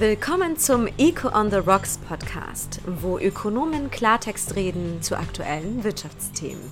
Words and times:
Willkommen 0.00 0.56
zum 0.56 0.86
Eco 0.96 1.36
on 1.36 1.50
the 1.50 1.56
Rocks 1.56 1.98
Podcast, 1.98 2.80
wo 2.86 3.18
Ökonomen 3.18 3.90
Klartext 3.90 4.54
reden 4.54 5.02
zu 5.02 5.18
aktuellen 5.18 5.82
Wirtschaftsthemen. 5.82 6.62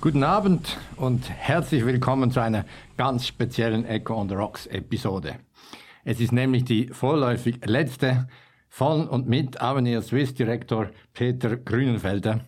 Guten 0.00 0.24
Abend 0.24 0.76
und 0.96 1.30
herzlich 1.30 1.86
willkommen 1.86 2.32
zu 2.32 2.40
einer 2.40 2.64
ganz 2.96 3.28
speziellen 3.28 3.84
Echo 3.84 4.20
on 4.20 4.28
the 4.28 4.34
Rocks 4.34 4.66
Episode. 4.66 5.36
Es 6.04 6.18
ist 6.18 6.32
nämlich 6.32 6.64
die 6.64 6.88
vorläufig 6.88 7.64
letzte 7.64 8.26
von 8.68 9.06
und 9.06 9.28
mit 9.28 9.62
Avenir 9.62 10.02
Swiss 10.02 10.34
Direktor 10.34 10.90
Peter 11.14 11.56
Grünenfelder, 11.56 12.40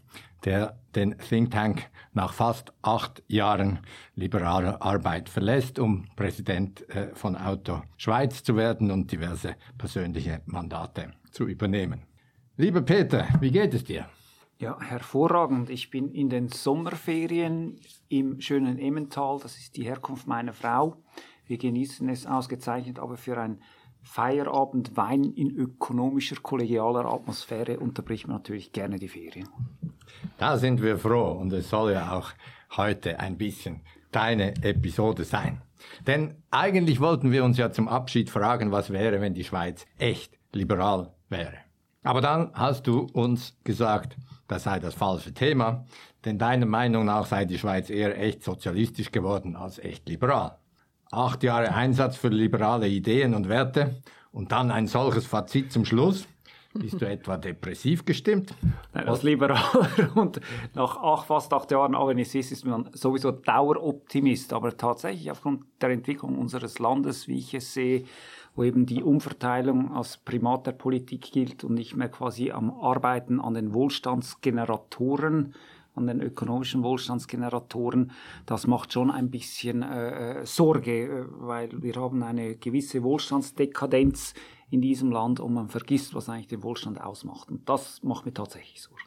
der 0.45 0.77
den 0.97 1.17
Think 1.19 1.53
Tank 1.53 1.89
nach 2.19 2.33
fast 2.33 2.73
acht 2.83 3.23
Jahren 3.29 3.79
liberaler 4.17 4.83
Arbeit 4.83 5.29
verlässt, 5.29 5.79
um 5.79 6.09
Präsident 6.17 6.89
äh, 6.89 7.15
von 7.15 7.37
Auto 7.37 7.83
Schweiz 7.97 8.43
zu 8.43 8.57
werden 8.57 8.91
und 8.91 9.13
diverse 9.13 9.55
persönliche 9.79 10.43
Mandate 10.47 11.13
zu 11.31 11.47
übernehmen. 11.47 12.03
Lieber 12.57 12.83
Peter, 12.83 13.29
wie 13.41 13.53
geht 13.53 13.73
es 13.73 13.85
dir? 13.85 14.09
Ja, 14.59 14.81
hervorragend. 14.81 15.71
Ich 15.71 15.91
bin 15.91 16.11
in 16.11 16.29
den 16.29 16.49
Sommerferien 16.49 17.79
im 18.09 18.41
schönen 18.41 18.81
Emmental. 18.81 19.39
Das 19.41 19.57
ist 19.57 19.77
die 19.77 19.85
Herkunft 19.85 20.27
meiner 20.27 20.53
Frau. 20.53 20.97
Wir 21.47 21.57
genießen 21.57 22.09
es 22.09 22.27
ausgezeichnet, 22.27 22.99
aber 22.99 23.17
für 23.17 23.39
ein 23.39 23.63
Feierabend 24.03 24.97
Wein 24.97 25.23
in 25.23 25.51
ökonomischer, 25.51 26.37
kollegialer 26.43 27.05
Atmosphäre 27.05 27.79
unterbricht 27.79 28.27
man 28.27 28.39
natürlich 28.39 28.73
gerne 28.73 28.99
die 28.99 29.09
Ferien. 29.09 29.49
Da 30.39 30.57
sind 30.57 30.81
wir 30.81 30.99
froh 30.99 31.33
und 31.33 31.53
es 31.53 31.69
soll 31.69 31.93
ja 31.93 32.13
auch 32.13 32.31
heute 32.77 33.19
ein 33.19 33.37
bisschen 33.37 33.81
deine 34.13 34.55
Episode 34.63 35.25
sein. 35.25 35.63
Denn 36.07 36.37
eigentlich 36.53 37.01
wollten 37.01 37.33
wir 37.33 37.45
uns 37.45 37.59
ja 37.59 37.73
zum 37.73 37.89
Abschied 37.89 38.31
fragen, 38.31 38.71
was 38.71 38.91
wäre, 38.91 39.21
wenn 39.21 39.35
die 39.35 39.43
Schweiz 39.43 39.85
echt 39.99 40.39
liberal 40.53 41.13
wäre. 41.29 41.55
Aber 42.05 42.21
dann 42.21 42.53
hast 42.55 42.87
du 42.87 43.09
uns 43.13 43.57
gesagt, 43.65 44.17
das 44.47 44.63
sei 44.63 44.79
das 44.79 44.95
falsche 44.95 45.35
Thema, 45.35 45.87
denn 46.25 46.39
deiner 46.39 46.67
Meinung 46.67 47.05
nach 47.05 47.27
sei 47.27 47.45
die 47.45 47.59
Schweiz 47.59 47.91
eher 47.91 48.17
echt 48.17 48.45
sozialistisch 48.45 49.11
geworden 49.11 49.57
als 49.57 49.81
echt 49.81 50.09
liberal. 50.09 50.59
Acht 51.11 51.43
Jahre 51.43 51.75
Einsatz 51.75 52.17
für 52.17 52.29
liberale 52.29 52.87
Ideen 52.87 53.35
und 53.35 53.49
Werte 53.49 54.03
und 54.31 54.53
dann 54.53 54.71
ein 54.71 54.87
solches 54.87 55.27
Fazit 55.27 55.73
zum 55.73 55.85
Schluss. 55.85 56.29
Bist 56.75 57.01
du 57.01 57.09
etwa 57.09 57.39
depressiv 57.39 58.05
gestimmt? 58.05 58.55
Nein, 58.93 59.09
als 59.09 59.23
Liberaler 59.23 60.11
und 60.15 60.41
nach 60.75 60.99
acht, 60.99 61.27
fast 61.27 61.53
acht 61.53 61.71
Jahren 61.71 61.95
Avenissist 61.95 62.53
ist 62.53 62.67
man 62.67 62.91
sowieso 62.93 63.31
Daueroptimist. 63.31 64.53
Aber 64.53 64.77
tatsächlich 64.77 65.31
aufgrund 65.31 65.65
der 65.81 65.91
Entwicklung 65.91 66.39
unseres 66.39 66.79
Landes, 66.79 67.27
wie 67.27 67.39
ich 67.39 67.55
es 67.55 67.73
sehe, 67.73 68.05
wo 68.55 68.65
eben 68.65 68.85
die 68.85 69.03
Umverteilung 69.03 69.95
als 69.95 70.19
Primat 70.19 70.67
der 70.67 70.73
Politik 70.73 71.33
gilt 71.33 71.65
und 71.65 71.75
nicht 71.75 71.97
mehr 71.97 72.11
quasi 72.11 72.51
am 72.51 72.71
Arbeiten 72.71 73.41
an 73.41 73.55
den 73.55 73.73
Wohlstandsgeneratoren, 73.73 75.55
an 75.95 76.07
den 76.07 76.21
ökonomischen 76.21 76.83
Wohlstandsgeneratoren, 76.83 78.13
das 78.47 78.67
macht 78.67 78.93
schon 78.93 79.11
ein 79.11 79.31
bisschen 79.31 79.83
äh, 79.83 80.45
Sorge, 80.45 81.05
äh, 81.05 81.25
weil 81.31 81.71
wir 81.83 81.95
haben 81.95 82.23
eine 82.23 82.57
gewisse 82.57 83.03
Wohlstandsdekadenz 83.03 84.35
in 84.71 84.81
diesem 84.81 85.11
Land 85.11 85.41
und 85.41 85.55
man 85.55 85.69
vergisst, 85.69 86.15
was 86.15 86.29
eigentlich 86.29 86.49
den 86.49 86.63
Wohlstand 86.63 87.01
ausmacht. 87.01 87.51
Und 87.51 87.69
das 87.69 88.03
macht 88.03 88.27
mir 88.27 88.35
tatsächlich 88.35 88.83
Sorgen. 88.83 89.03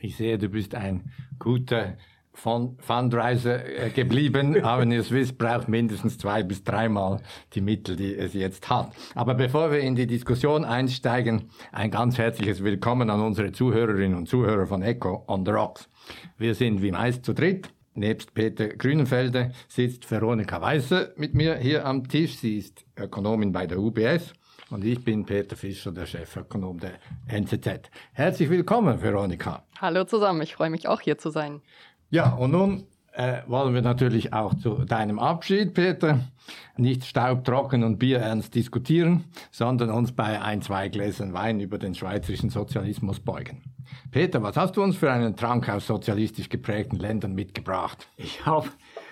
Ich 0.00 0.16
sehe, 0.16 0.38
du 0.38 0.48
bist 0.48 0.74
ein 0.74 1.12
guter 1.38 1.96
Fundraiser 2.34 3.64
äh, 3.64 3.90
geblieben. 3.90 4.56
Avenir 4.64 5.02
Swiss 5.02 5.32
braucht 5.32 5.68
mindestens 5.68 6.18
zwei 6.18 6.42
bis 6.42 6.64
dreimal 6.64 7.20
die 7.52 7.60
Mittel, 7.60 7.94
die 7.94 8.14
es 8.14 8.32
jetzt 8.32 8.70
hat. 8.70 8.92
Aber 9.14 9.34
bevor 9.34 9.70
wir 9.70 9.80
in 9.80 9.94
die 9.94 10.06
Diskussion 10.06 10.64
einsteigen, 10.64 11.50
ein 11.72 11.90
ganz 11.90 12.16
herzliches 12.16 12.64
Willkommen 12.64 13.10
an 13.10 13.20
unsere 13.20 13.52
Zuhörerinnen 13.52 14.16
und 14.16 14.28
Zuhörer 14.28 14.66
von 14.66 14.82
Echo 14.82 15.24
on 15.28 15.44
the 15.44 15.52
Rocks. 15.52 15.88
Wir 16.38 16.54
sind 16.54 16.82
wie 16.82 16.90
meist 16.90 17.24
zu 17.24 17.34
dritt. 17.34 17.72
Nebst 17.94 18.32
Peter 18.32 18.68
Grünenfelde 18.68 19.52
sitzt 19.68 20.10
Veronika 20.10 20.58
Weißer 20.58 21.10
mit 21.16 21.34
mir 21.34 21.56
hier 21.56 21.84
am 21.84 22.08
Tisch. 22.08 22.38
Sie 22.38 22.56
ist 22.56 22.86
Ökonomin 22.96 23.52
bei 23.52 23.66
der 23.66 23.78
UBS 23.78 24.32
und 24.72 24.84
ich 24.84 25.04
bin 25.04 25.24
Peter 25.24 25.54
Fischer, 25.54 25.92
der 25.92 26.06
Chefökonom 26.06 26.80
der 26.80 26.92
NZZ. 27.28 27.90
Herzlich 28.12 28.48
willkommen, 28.48 29.00
Veronika. 29.02 29.62
Hallo 29.78 30.04
zusammen, 30.04 30.40
ich 30.42 30.54
freue 30.54 30.70
mich 30.70 30.88
auch 30.88 31.00
hier 31.00 31.18
zu 31.18 31.30
sein. 31.30 31.60
Ja, 32.10 32.30
und 32.30 32.52
nun 32.52 32.84
äh, 33.12 33.42
wollen 33.46 33.74
wir 33.74 33.82
natürlich 33.82 34.32
auch 34.32 34.54
zu 34.54 34.84
deinem 34.84 35.18
Abschied, 35.18 35.74
Peter, 35.74 36.20
nicht 36.76 37.04
staubtrocken 37.04 37.84
und 37.84 37.98
bierernst 37.98 38.54
diskutieren, 38.54 39.24
sondern 39.50 39.90
uns 39.90 40.12
bei 40.12 40.40
ein, 40.40 40.62
zwei 40.62 40.88
Gläsern 40.88 41.34
Wein 41.34 41.60
über 41.60 41.78
den 41.78 41.94
schweizerischen 41.94 42.48
Sozialismus 42.48 43.20
beugen. 43.20 43.62
Peter, 44.10 44.42
was 44.42 44.56
hast 44.56 44.76
du 44.76 44.82
uns 44.82 44.96
für 44.96 45.12
einen 45.12 45.36
Trank 45.36 45.68
aus 45.68 45.86
sozialistisch 45.86 46.48
geprägten 46.48 46.96
Ländern 46.96 47.34
mitgebracht? 47.34 48.08
Ich 48.16 48.46
habe 48.46 48.68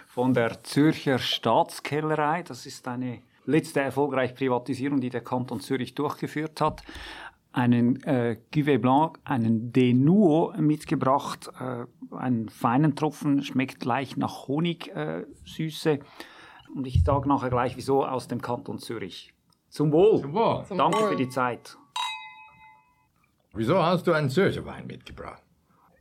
von 0.07 0.33
der 0.33 0.63
Zürcher 0.65 1.19
Staatskellerei, 1.19 2.43
das 2.43 2.65
ist 2.65 2.89
eine 2.89 3.21
letzte 3.51 3.81
erfolgreiche 3.81 4.35
Privatisierung, 4.35 5.01
die 5.01 5.11
der 5.11 5.21
Kanton 5.23 5.61
Zürich 5.61 5.95
durchgeführt 5.95 6.61
hat, 6.61 6.83
einen 7.53 8.03
äh, 8.05 8.37
Cuvée 8.53 8.79
Blanc, 8.79 9.19
einen 9.25 9.73
Denuo 9.73 10.53
mitgebracht, 10.57 11.51
äh, 11.61 11.85
einen 12.15 12.49
feinen 12.49 12.95
Tropfen, 12.95 13.43
schmeckt 13.43 13.85
leicht 13.85 14.17
nach 14.17 14.47
Honigsüße. 14.49 15.91
Äh, 15.91 16.01
und 16.75 16.87
ich 16.87 17.03
sage 17.03 17.29
nachher 17.29 17.51
gleich, 17.51 17.77
wieso 17.77 18.05
aus 18.07 18.29
dem 18.29 18.41
Kanton 18.41 18.79
Zürich. 18.79 19.35
Zum 19.69 19.93
Wohl. 19.93 20.21
Zum 20.21 20.33
Wohl. 20.33 20.65
Danke 20.69 20.97
Zum 20.97 21.03
Wohl. 21.03 21.09
für 21.11 21.17
die 21.17 21.29
Zeit. 21.29 21.77
Wieso 23.53 23.83
hast 23.83 24.07
du 24.07 24.13
einen 24.13 24.31
Zürcher 24.31 24.65
Wein 24.65 24.87
mitgebracht? 24.87 25.43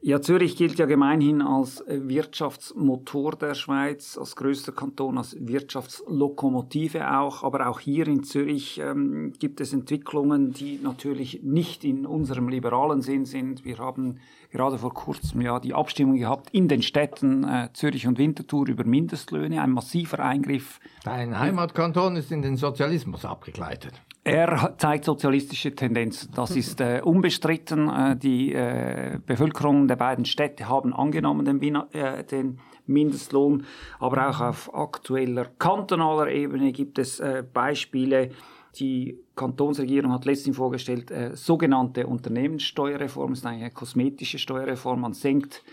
Ja, 0.02 0.22
Zürich 0.22 0.56
gilt 0.56 0.80
ja 0.80 0.86
gemeinhin 0.86 1.42
als 1.42 1.82
äh, 1.82 2.00
Wirtschaftsmotor 2.08 3.36
der 3.36 3.54
Schweiz, 3.54 4.18
als 4.18 4.38
größter 4.38 4.72
Kanton, 4.72 5.18
als 5.18 5.36
Wirtschaftslokomotive 5.38 7.20
auch. 7.20 7.44
Aber 7.44 7.68
auch 7.68 7.82
hier 7.82 8.08
in 8.08 8.24
Zürich 8.24 8.80
ähm, 8.80 9.34
gibt 9.40 9.60
es 9.60 9.74
Entwicklungen, 9.74 10.54
die 10.54 10.80
natürlich 10.82 11.42
nicht 11.44 11.84
in 11.84 12.06
unserem 12.06 12.48
liberalen 12.48 13.02
Sinn 13.02 13.26
sind. 13.26 13.66
Wir 13.66 13.78
haben 13.80 14.20
gerade 14.52 14.78
vor 14.78 14.94
kurzem 14.94 15.42
ja 15.42 15.60
die 15.60 15.74
Abstimmung 15.74 16.16
gehabt 16.16 16.50
in 16.52 16.70
den 16.70 16.82
Städten 16.82 17.44
äh, 17.44 17.68
Zürich 17.74 18.08
und 18.08 18.18
Winterthur 18.18 18.70
über 18.70 18.86
Mindestlöhne, 18.86 19.62
ein 19.62 19.72
massiver 19.72 20.20
Eingriff. 20.20 20.80
Dein 21.04 21.38
Heimatkanton 21.38 22.16
ist 22.16 22.32
in 22.32 22.42
den 22.42 22.56
Sozialismus 22.56 23.26
abgegleitet. 23.26 24.02
Er 24.30 24.76
zeigt 24.78 25.06
sozialistische 25.06 25.74
Tendenzen. 25.74 26.32
Das 26.36 26.56
ist 26.56 26.80
äh, 26.82 27.02
unbestritten. 27.04 27.90
Äh, 27.90 28.16
die 28.16 28.54
äh, 28.54 29.18
Bevölkerung 29.26 29.88
der 29.88 29.96
beiden 29.96 30.24
Städte 30.24 30.70
haben 30.70 30.94
angenommen 30.94 31.46
den, 31.46 31.76
äh, 31.94 32.24
den, 32.24 32.60
Mindestlohn, 32.86 33.66
aber 34.00 34.30
auch 34.30 34.42
auf 34.42 34.74
aktueller 34.74 35.46
kantonaler 35.60 36.32
Ebene 36.32 36.72
gibt 36.72 36.98
es 36.98 37.20
äh, 37.20 37.44
Beispiele. 37.54 38.32
Die 38.80 39.20
Kantonsregierung 39.36 40.12
hat 40.12 40.26
letztens 40.26 40.58
vorgestellt, 40.58 41.12
äh, 41.12 41.36
sogenannte 41.36 42.08
Unternehmenssteuerreform, 42.08 43.32
das 43.32 43.40
ist 43.40 43.46
eine 43.46 43.72
kosmetische 43.72 44.38
Steuerreform. 44.38 45.02
Man 45.02 45.14
senkt 45.14 45.64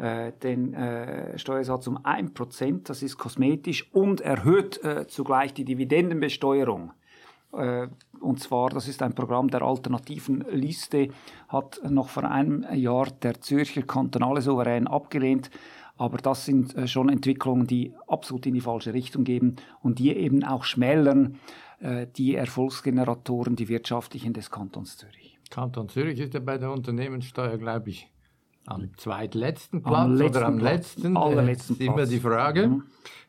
den 0.00 0.76
Steuersatz 1.34 1.88
um 1.88 1.98
1%, 1.98 2.84
das 2.84 3.02
ist 3.02 3.18
kosmetisch, 3.18 3.92
und 3.92 4.20
erhöht 4.20 4.80
zugleich 5.08 5.54
die 5.54 5.64
Dividendenbesteuerung. 5.64 6.92
Äh, 7.52 7.88
und 8.20 8.40
zwar, 8.40 8.70
das 8.70 8.88
ist 8.88 9.02
ein 9.02 9.14
Programm 9.14 9.48
der 9.48 9.62
alternativen 9.62 10.44
Liste, 10.50 11.08
hat 11.48 11.80
noch 11.88 12.08
vor 12.08 12.24
einem 12.24 12.64
Jahr 12.74 13.06
der 13.22 13.40
Zürcher 13.40 13.82
kantonale 13.82 14.42
Souverän 14.42 14.86
abgelehnt. 14.86 15.50
Aber 15.96 16.18
das 16.18 16.44
sind 16.44 16.76
äh, 16.76 16.86
schon 16.86 17.08
Entwicklungen, 17.08 17.66
die 17.66 17.92
absolut 18.06 18.46
in 18.46 18.54
die 18.54 18.60
falsche 18.60 18.94
Richtung 18.94 19.24
gehen 19.24 19.56
und 19.82 19.98
die 19.98 20.16
eben 20.16 20.44
auch 20.44 20.64
schmälern 20.64 21.38
äh, 21.80 22.06
die 22.06 22.34
Erfolgsgeneratoren, 22.34 23.56
die 23.56 23.68
wirtschaftlichen 23.68 24.32
des 24.32 24.50
Kantons 24.50 24.96
Zürich. 24.96 25.38
Kanton 25.50 25.88
Zürich 25.88 26.20
ist 26.20 26.34
ja 26.34 26.40
bei 26.40 26.58
der 26.58 26.70
Unternehmenssteuer, 26.70 27.56
glaube 27.56 27.90
ich, 27.90 28.10
am 28.66 28.90
zweitletzten 28.98 29.82
Platz 29.82 29.94
am 29.94 30.20
oder 30.20 30.46
am 30.46 30.58
letzten. 30.58 31.16
Allerletzten 31.16 31.76
ist 31.76 31.82
immer 31.82 32.04
die 32.04 32.20
Frage. 32.20 32.82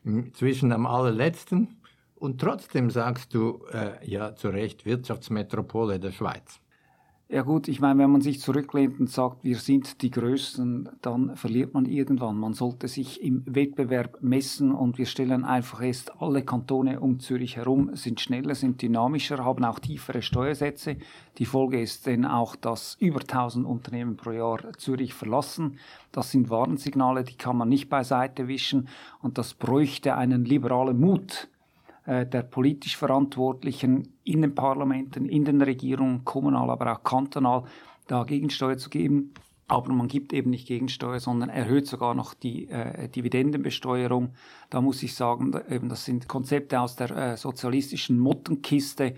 Mhm. 0.04 0.34
Zwischen 0.34 0.70
am 0.72 0.86
allerletzten 0.86 1.79
und 2.20 2.40
trotzdem 2.40 2.90
sagst 2.90 3.34
du, 3.34 3.64
äh, 3.72 4.06
ja, 4.08 4.36
zu 4.36 4.50
Recht, 4.50 4.84
Wirtschaftsmetropole 4.84 5.98
der 5.98 6.12
Schweiz. 6.12 6.60
Ja 7.32 7.42
gut, 7.42 7.68
ich 7.68 7.80
meine, 7.80 8.02
wenn 8.02 8.10
man 8.10 8.22
sich 8.22 8.40
zurücklehnt 8.40 8.98
und 8.98 9.08
sagt, 9.08 9.44
wir 9.44 9.56
sind 9.56 10.02
die 10.02 10.10
Größten, 10.10 10.88
dann 11.00 11.36
verliert 11.36 11.74
man 11.74 11.86
irgendwann. 11.86 12.36
Man 12.36 12.54
sollte 12.54 12.88
sich 12.88 13.22
im 13.22 13.44
Wettbewerb 13.46 14.18
messen 14.20 14.72
und 14.72 14.98
wir 14.98 15.06
stellen 15.06 15.44
einfach 15.44 15.78
fest, 15.78 16.10
alle 16.18 16.42
Kantone 16.42 16.98
um 16.98 17.20
Zürich 17.20 17.56
herum 17.56 17.94
sind 17.94 18.20
schneller, 18.20 18.56
sind 18.56 18.82
dynamischer, 18.82 19.44
haben 19.44 19.64
auch 19.64 19.78
tiefere 19.78 20.22
Steuersätze. 20.22 20.96
Die 21.38 21.46
Folge 21.46 21.80
ist 21.80 22.04
denn 22.06 22.24
auch, 22.24 22.56
dass 22.56 22.96
über 22.98 23.20
1000 23.20 23.64
Unternehmen 23.64 24.16
pro 24.16 24.32
Jahr 24.32 24.72
Zürich 24.76 25.14
verlassen. 25.14 25.78
Das 26.10 26.32
sind 26.32 26.50
Warnsignale, 26.50 27.22
die 27.22 27.36
kann 27.36 27.56
man 27.56 27.68
nicht 27.68 27.88
beiseite 27.88 28.48
wischen 28.48 28.88
und 29.22 29.38
das 29.38 29.54
bräuchte 29.54 30.16
einen 30.16 30.44
liberalen 30.44 30.98
Mut 30.98 31.48
äh, 32.10 32.26
der 32.26 32.42
politisch 32.42 32.96
Verantwortlichen 32.96 34.14
in 34.24 34.42
den 34.42 34.52
Parlamenten, 34.52 35.28
in 35.28 35.44
den 35.44 35.62
Regierungen, 35.62 36.24
kommunal, 36.24 36.68
aber 36.68 36.92
auch 36.92 37.04
kantonal, 37.04 37.62
da 38.08 38.24
Gegensteuer 38.24 38.76
zu 38.78 38.90
geben. 38.90 39.32
Aber 39.68 39.92
man 39.92 40.08
gibt 40.08 40.32
eben 40.32 40.50
nicht 40.50 40.66
Gegensteuer, 40.66 41.20
sondern 41.20 41.50
erhöht 41.50 41.86
sogar 41.86 42.16
noch 42.16 42.34
die 42.34 42.68
äh, 42.68 43.08
Dividendenbesteuerung. 43.08 44.34
Da 44.70 44.80
muss 44.80 45.04
ich 45.04 45.14
sagen, 45.14 45.52
eben 45.68 45.88
das 45.88 46.04
sind 46.04 46.26
Konzepte 46.26 46.80
aus 46.80 46.96
der 46.96 47.10
äh, 47.12 47.36
sozialistischen 47.36 48.18
Mottenkiste. 48.18 49.14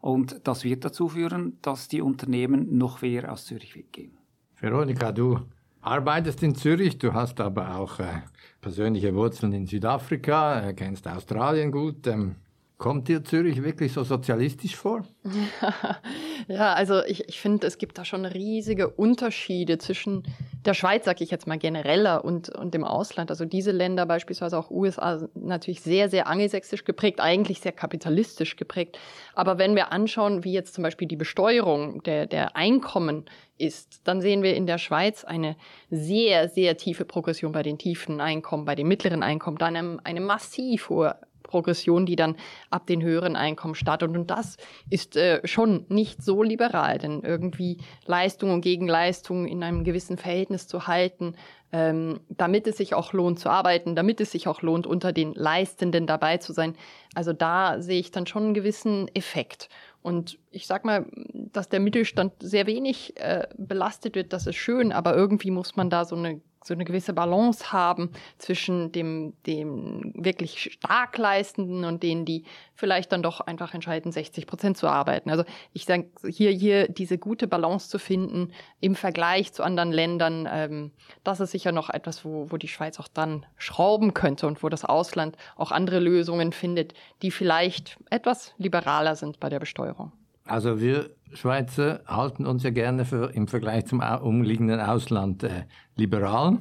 Und 0.00 0.42
das 0.44 0.62
wird 0.62 0.84
dazu 0.84 1.08
führen, 1.08 1.58
dass 1.62 1.88
die 1.88 2.00
Unternehmen 2.00 2.78
noch 2.78 3.02
mehr 3.02 3.32
aus 3.32 3.46
Zürich 3.46 3.74
weggehen. 3.74 4.16
Veronika, 4.60 5.10
du 5.10 5.40
arbeitest 5.86 6.42
in 6.42 6.54
Zürich, 6.54 6.98
du 6.98 7.12
hast 7.14 7.40
aber 7.40 7.76
auch 7.76 8.00
äh, 8.00 8.22
persönliche 8.60 9.14
Wurzeln 9.14 9.52
in 9.52 9.66
Südafrika, 9.66 10.68
äh, 10.68 10.74
kennst 10.74 11.06
Australien 11.06 11.70
gut. 11.70 12.06
Ähm, 12.06 12.36
Kommt 12.78 13.08
dir 13.08 13.24
Zürich 13.24 13.62
wirklich 13.62 13.94
so 13.94 14.04
sozialistisch 14.04 14.76
vor? 14.76 15.02
ja, 16.48 16.74
also 16.74 17.02
ich, 17.04 17.26
ich 17.26 17.40
finde, 17.40 17.66
es 17.66 17.78
gibt 17.78 17.96
da 17.96 18.04
schon 18.04 18.26
riesige 18.26 18.90
Unterschiede 18.90 19.78
zwischen 19.78 20.24
der 20.66 20.74
Schweiz, 20.74 21.06
sage 21.06 21.24
ich 21.24 21.30
jetzt 21.30 21.46
mal 21.46 21.56
genereller, 21.56 22.22
und, 22.22 22.50
und 22.50 22.74
dem 22.74 22.84
Ausland. 22.84 23.30
Also 23.30 23.46
diese 23.46 23.70
Länder, 23.70 24.04
beispielsweise 24.04 24.58
auch 24.58 24.70
USA, 24.70 25.26
natürlich 25.34 25.80
sehr, 25.80 26.10
sehr 26.10 26.26
angelsächsisch 26.26 26.84
geprägt, 26.84 27.18
eigentlich 27.18 27.60
sehr 27.60 27.72
kapitalistisch 27.72 28.56
geprägt. 28.56 28.98
Aber 29.34 29.56
wenn 29.56 29.74
wir 29.74 29.90
anschauen, 29.90 30.44
wie 30.44 30.52
jetzt 30.52 30.74
zum 30.74 30.82
Beispiel 30.82 31.08
die 31.08 31.16
Besteuerung 31.16 32.02
der, 32.02 32.26
der 32.26 32.56
Einkommen 32.56 33.24
ist, 33.56 34.02
dann 34.04 34.20
sehen 34.20 34.42
wir 34.42 34.54
in 34.54 34.66
der 34.66 34.76
Schweiz 34.76 35.24
eine 35.24 35.56
sehr, 35.90 36.50
sehr 36.50 36.76
tiefe 36.76 37.06
Progression 37.06 37.52
bei 37.52 37.62
den 37.62 37.78
tiefen 37.78 38.20
Einkommen, 38.20 38.66
bei 38.66 38.74
den 38.74 38.86
mittleren 38.86 39.22
Einkommen, 39.22 39.56
dann 39.56 39.98
eine 40.00 40.20
massiv 40.20 40.90
hohe 40.90 41.16
Progression, 41.46 42.06
die 42.06 42.16
dann 42.16 42.36
ab 42.70 42.86
den 42.86 43.02
höheren 43.02 43.36
Einkommen 43.36 43.74
startet. 43.74 44.10
Und 44.10 44.30
das 44.30 44.56
ist 44.90 45.16
äh, 45.16 45.40
schon 45.46 45.86
nicht 45.88 46.22
so 46.22 46.42
liberal, 46.42 46.98
denn 46.98 47.22
irgendwie 47.22 47.78
Leistung 48.04 48.52
und 48.52 48.60
Gegenleistung 48.60 49.46
in 49.46 49.62
einem 49.62 49.84
gewissen 49.84 50.18
Verhältnis 50.18 50.68
zu 50.68 50.86
halten, 50.86 51.34
ähm, 51.72 52.20
damit 52.28 52.66
es 52.66 52.76
sich 52.76 52.94
auch 52.94 53.12
lohnt 53.12 53.38
zu 53.38 53.48
arbeiten, 53.48 53.96
damit 53.96 54.20
es 54.20 54.30
sich 54.30 54.48
auch 54.48 54.62
lohnt, 54.62 54.86
unter 54.86 55.12
den 55.12 55.34
Leistenden 55.34 56.06
dabei 56.06 56.38
zu 56.38 56.52
sein. 56.52 56.74
Also 57.14 57.32
da 57.32 57.80
sehe 57.80 58.00
ich 58.00 58.10
dann 58.10 58.26
schon 58.26 58.44
einen 58.44 58.54
gewissen 58.54 59.08
Effekt. 59.14 59.68
Und 60.02 60.38
ich 60.50 60.66
sag 60.66 60.84
mal, 60.84 61.06
dass 61.32 61.68
der 61.68 61.80
Mittelstand 61.80 62.32
sehr 62.38 62.66
wenig 62.66 63.16
äh, 63.16 63.48
belastet 63.58 64.14
wird, 64.14 64.32
das 64.32 64.46
ist 64.46 64.56
schön, 64.56 64.92
aber 64.92 65.16
irgendwie 65.16 65.50
muss 65.50 65.74
man 65.74 65.90
da 65.90 66.04
so 66.04 66.14
eine 66.14 66.40
so 66.66 66.74
eine 66.74 66.84
gewisse 66.84 67.12
Balance 67.12 67.72
haben 67.72 68.10
zwischen 68.38 68.92
dem, 68.92 69.34
dem 69.46 70.12
wirklich 70.14 70.72
stark 70.72 71.16
Leistenden 71.16 71.84
und 71.84 72.02
denen, 72.02 72.24
die 72.24 72.44
vielleicht 72.74 73.12
dann 73.12 73.22
doch 73.22 73.40
einfach 73.40 73.74
entscheiden, 73.74 74.12
60 74.12 74.46
Prozent 74.46 74.76
zu 74.76 74.88
arbeiten. 74.88 75.30
Also 75.30 75.44
ich 75.72 75.86
denke, 75.86 76.28
hier, 76.28 76.50
hier 76.50 76.88
diese 76.88 77.18
gute 77.18 77.46
Balance 77.46 77.88
zu 77.88 77.98
finden 77.98 78.52
im 78.80 78.94
Vergleich 78.94 79.52
zu 79.52 79.62
anderen 79.62 79.92
Ländern, 79.92 80.48
ähm, 80.50 80.90
das 81.24 81.40
ist 81.40 81.52
sicher 81.52 81.72
noch 81.72 81.90
etwas, 81.90 82.24
wo, 82.24 82.50
wo 82.50 82.56
die 82.56 82.68
Schweiz 82.68 82.98
auch 82.98 83.08
dann 83.08 83.46
schrauben 83.56 84.12
könnte 84.14 84.46
und 84.46 84.62
wo 84.62 84.68
das 84.68 84.84
Ausland 84.84 85.36
auch 85.56 85.70
andere 85.70 86.00
Lösungen 86.00 86.52
findet, 86.52 86.94
die 87.22 87.30
vielleicht 87.30 87.98
etwas 88.10 88.54
liberaler 88.58 89.16
sind 89.16 89.40
bei 89.40 89.48
der 89.48 89.60
Besteuerung. 89.60 90.12
Also 90.46 90.80
wir 90.80 91.10
Schweizer 91.36 92.00
halten 92.06 92.46
uns 92.46 92.62
ja 92.62 92.70
gerne 92.70 93.04
für, 93.04 93.32
im 93.34 93.48
Vergleich 93.48 93.86
zum 93.86 94.00
umliegenden 94.00 94.80
Ausland 94.80 95.42
äh, 95.42 95.64
liberal. 95.94 96.58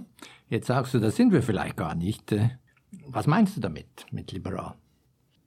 Jetzt 0.49 0.67
sagst 0.67 0.93
du, 0.93 0.99
das 0.99 1.15
sind 1.15 1.31
wir 1.31 1.41
vielleicht 1.41 1.77
gar 1.77 1.95
nicht. 1.95 2.31
Äh, 2.31 2.49
was 3.07 3.27
meinst 3.27 3.57
du 3.57 3.61
damit, 3.61 4.05
mit 4.11 4.31
liberal? 4.31 4.75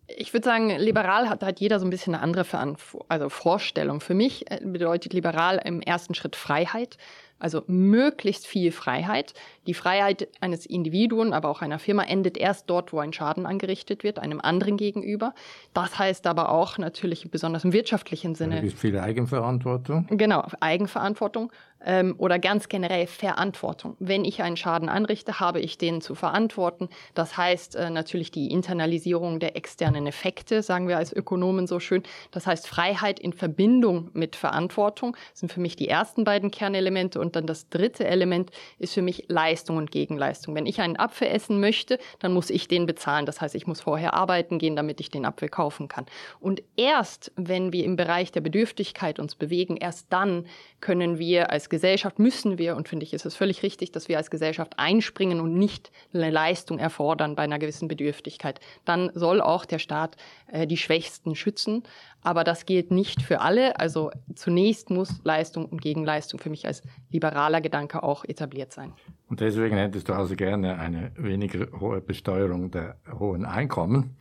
Ich 0.06 0.32
würde 0.32 0.44
sagen, 0.44 0.70
liberal 0.70 1.28
hat, 1.28 1.42
hat 1.42 1.60
jeder 1.60 1.78
so 1.78 1.86
ein 1.86 1.90
bisschen 1.90 2.14
eine 2.14 2.22
andere 2.22 2.44
Veranf 2.44 2.96
also 3.08 3.28
Vorstellung. 3.28 4.00
Für 4.00 4.14
mich 4.14 4.50
äh, 4.50 4.60
bedeutet 4.64 5.12
liberal 5.12 5.60
im 5.64 5.81
ersten 5.81 6.14
Schritt 6.14 6.34
Freiheit. 6.34 6.96
Also 7.38 7.62
möglichst 7.67 8.46
viel 8.46 8.73
Freiheit. 8.73 9.35
Die 9.67 9.75
Freiheit 9.75 10.29
eines 10.40 10.67
Individuen, 10.67 11.32
aber 11.32 11.49
auch 11.49 11.62
einer 11.62 11.79
Firma 11.79 12.02
endet 12.02 12.37
erst 12.37 12.69
dort, 12.69 12.93
wo 12.93 12.99
ein 12.99 13.12
Schaden 13.12 13.46
angerichtet 13.46 14.02
wird, 14.02 14.19
einem 14.19 14.40
anderen 14.40 14.76
gegenüber. 14.76 15.35
Das 15.73 15.99
heißt 15.99 16.26
aber 16.26 16.50
auch 16.50 16.79
natürlich 16.79 17.31
besonders 17.31 17.64
im 17.64 17.73
wirtschaftlichen 17.73 18.35
Sinne. 18.35 18.69
Viel 18.70 18.99
Eigenverantwortung. 18.99 20.06
Genau, 20.11 20.46
Eigenverantwortung 20.61 21.52
ähm, 21.84 22.14
oder 22.19 22.38
ganz 22.38 22.69
generell 22.69 23.06
Verantwortung. 23.06 23.96
Wenn 23.98 24.25
ich 24.25 24.42
einen 24.42 24.56
Schaden 24.56 24.88
anrichte, 24.88 25.40
habe 25.40 25.60
ich 25.60 25.78
den 25.78 26.00
zu 26.00 26.14
verantworten. 26.14 26.88
Das 27.14 27.36
heißt 27.36 27.76
äh, 27.76 27.90
natürlich 27.90 28.30
die 28.30 28.50
Internalisierung 28.50 29.40
der 29.40 29.56
externen 29.56 30.06
Effekte, 30.06 30.62
sagen 30.62 30.88
wir 30.88 30.96
als 30.96 31.12
Ökonomen 31.12 31.66
so 31.66 31.80
schön. 31.80 32.02
Das 32.30 32.46
heißt 32.46 32.66
Freiheit 32.66 33.20
in 33.20 33.32
Verbindung 33.32 34.10
mit 34.12 34.36
Verantwortung 34.36 35.16
sind 35.32 35.52
für 35.52 35.60
mich 35.60 35.76
die 35.76 35.88
ersten 35.88 36.25
beiden 36.25 36.50
Kernelemente. 36.50 37.20
Und 37.20 37.36
dann 37.36 37.46
das 37.46 37.69
dritte 37.69 38.06
Element 38.06 38.50
ist 38.78 38.94
für 38.94 39.02
mich 39.02 39.24
Leistung 39.28 39.76
und 39.76 39.90
Gegenleistung. 39.90 40.54
Wenn 40.54 40.66
ich 40.66 40.81
einen 40.81 40.96
Apfel 40.96 41.28
essen 41.28 41.60
möchte, 41.60 41.98
dann 42.19 42.32
muss 42.32 42.50
ich 42.50 42.69
den 42.69 42.86
bezahlen. 42.86 43.26
Das 43.26 43.40
heißt, 43.40 43.54
ich 43.54 43.66
muss 43.66 43.81
vorher 43.81 44.14
arbeiten 44.14 44.58
gehen, 44.58 44.76
damit 44.76 45.00
ich 45.00 45.10
den 45.10 45.24
Apfel 45.24 45.48
kaufen 45.48 45.88
kann. 45.88 46.06
Und 46.40 46.62
erst, 46.76 47.32
wenn 47.36 47.72
wir 47.72 47.84
im 47.84 47.96
Bereich 47.96 48.32
der 48.32 48.40
Bedürftigkeit 48.40 49.19
uns 49.19 49.34
bewegen, 49.34 49.76
erst 49.76 50.12
dann 50.12 50.46
können 50.81 51.19
wir 51.19 51.50
als 51.50 51.68
Gesellschaft 51.69 52.19
müssen 52.19 52.59
wir, 52.59 52.76
und 52.76 52.88
finde 52.88 53.05
ich, 53.05 53.15
ist 53.15 53.26
es 53.26 53.35
völlig 53.35 53.62
richtig, 53.62 53.93
dass 53.93 54.09
wir 54.09 54.17
als 54.17 54.31
Gesellschaft 54.31 54.75
einspringen 54.79 55.41
und 55.41 55.55
nicht 55.55 55.91
eine 56.12 56.31
Leistung 56.31 56.79
erfordern 56.79 57.35
bei 57.35 57.43
einer 57.43 57.59
gewissen 57.59 57.88
Bedürftigkeit. 57.88 58.61
Dann 58.85 59.11
soll 59.15 59.41
auch 59.41 59.65
der 59.65 59.79
Staat 59.79 60.17
äh, 60.53 60.67
die 60.67 60.76
Schwächsten 60.76 61.35
schützen. 61.35 61.82
Aber 62.23 62.44
das 62.44 62.67
gilt 62.67 62.91
nicht 62.91 63.23
für 63.23 63.41
alle. 63.41 63.79
Also 63.79 64.11
zunächst 64.35 64.91
muss 64.91 65.20
Leistung 65.25 65.67
und 65.67 65.81
Gegenleistung 65.81 66.41
für 66.41 66.50
mich 66.50 66.67
als 66.67 66.82
liberaler 67.11 67.61
Gedanke 67.61 68.03
auch 68.03 68.25
etabliert 68.25 68.73
sein. 68.73 68.93
Und 69.29 69.41
deswegen 69.41 69.76
hättest 69.76 70.09
du 70.09 70.15
also 70.15 70.35
gerne 70.35 70.79
eine 70.79 71.12
weniger 71.17 71.69
hohe 71.79 72.00
Besteuerung 72.00 72.70
der 72.70 72.97
hohen 73.19 73.44
Einkommen. 73.44 74.17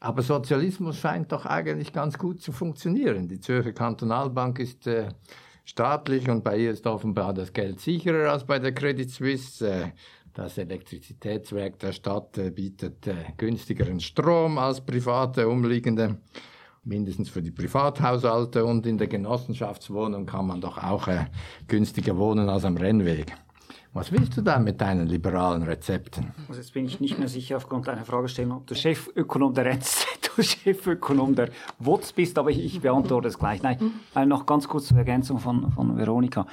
Aber 0.00 0.22
Sozialismus 0.22 0.98
scheint 0.98 1.32
doch 1.32 1.44
eigentlich 1.44 1.92
ganz 1.92 2.18
gut 2.18 2.40
zu 2.40 2.52
funktionieren. 2.52 3.28
Die 3.28 3.40
Zürcher 3.40 3.72
Kantonalbank 3.72 4.60
ist 4.60 4.86
äh, 4.86 5.08
staatlich 5.68 6.28
und 6.30 6.42
bei 6.42 6.56
ihr 6.56 6.70
ist 6.70 6.86
offenbar 6.86 7.34
das 7.34 7.52
Geld 7.52 7.80
sicherer 7.80 8.32
als 8.32 8.44
bei 8.44 8.58
der 8.58 8.72
Credit 8.72 9.10
Suisse. 9.10 9.68
Äh, 9.68 9.92
das 10.32 10.56
Elektrizitätswerk 10.56 11.78
der 11.80 11.92
Stadt 11.92 12.38
äh, 12.38 12.50
bietet 12.50 13.06
äh, 13.06 13.14
günstigeren 13.36 14.00
Strom 14.00 14.56
als 14.56 14.80
private 14.80 15.48
umliegende, 15.48 16.18
mindestens 16.84 17.28
für 17.28 17.42
die 17.42 17.50
Privathaushalte 17.50 18.64
und 18.64 18.86
in 18.86 18.96
der 18.96 19.08
Genossenschaftswohnung 19.08 20.24
kann 20.26 20.46
man 20.46 20.60
doch 20.60 20.78
auch 20.78 21.08
günstiger 21.66 22.16
wohnen 22.16 22.48
als 22.48 22.64
am 22.64 22.76
Rennweg. 22.76 23.34
Was 23.92 24.12
willst 24.12 24.36
du 24.36 24.42
da 24.42 24.58
mit 24.58 24.80
deinen 24.80 25.06
liberalen 25.06 25.62
Rezepten? 25.62 26.32
Also 26.48 26.60
jetzt 26.60 26.72
bin 26.72 26.86
ich 26.86 27.00
nicht 27.00 27.18
mehr 27.18 27.28
sicher 27.28 27.56
aufgrund 27.56 27.88
deiner 27.88 28.04
Fragestellung, 28.04 28.58
ob 28.58 28.66
du 28.66 28.74
Chefökonom 28.74 29.54
der 29.54 29.66
Chefökonom 30.42 31.34
der 31.34 31.50
WOTS 31.78 32.12
bist, 32.12 32.38
aber 32.38 32.50
ich, 32.50 32.64
ich 32.64 32.80
beantworte 32.80 33.28
es 33.28 33.38
gleich. 33.38 33.62
Nein, 33.62 33.92
äh, 34.14 34.26
noch 34.26 34.46
ganz 34.46 34.68
kurz 34.68 34.86
zur 34.86 34.98
Ergänzung 34.98 35.38
von, 35.38 35.70
von 35.72 35.96
Veronika. 35.96 36.46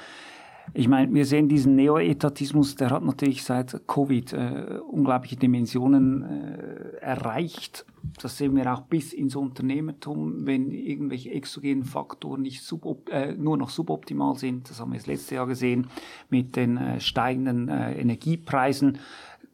Ich 0.74 0.88
meine, 0.88 1.12
wir 1.14 1.24
sehen 1.24 1.48
diesen 1.48 1.76
Neoetatismus, 1.76 2.74
der 2.74 2.90
hat 2.90 3.04
natürlich 3.04 3.44
seit 3.44 3.86
Covid 3.86 4.32
äh, 4.32 4.80
unglaubliche 4.90 5.36
Dimensionen 5.36 6.22
äh, 6.22 6.96
erreicht. 7.00 7.86
Das 8.20 8.36
sehen 8.38 8.56
wir 8.56 8.72
auch 8.72 8.82
bis 8.82 9.12
ins 9.12 9.36
Unternehmertum, 9.36 10.46
wenn 10.46 10.70
irgendwelche 10.70 11.30
exogenen 11.30 11.84
Faktoren 11.84 12.42
nicht 12.42 12.62
subop 12.62 13.08
äh, 13.10 13.34
nur 13.34 13.56
noch 13.56 13.70
suboptimal 13.70 14.36
sind. 14.36 14.70
Das 14.70 14.80
haben 14.80 14.92
wir 14.92 14.98
das 14.98 15.06
letzte 15.06 15.36
Jahr 15.36 15.46
gesehen 15.46 15.88
mit 16.30 16.56
den 16.56 16.76
äh, 16.76 17.00
steigenden 17.00 17.68
äh, 17.68 18.00
Energiepreisen 18.00 18.98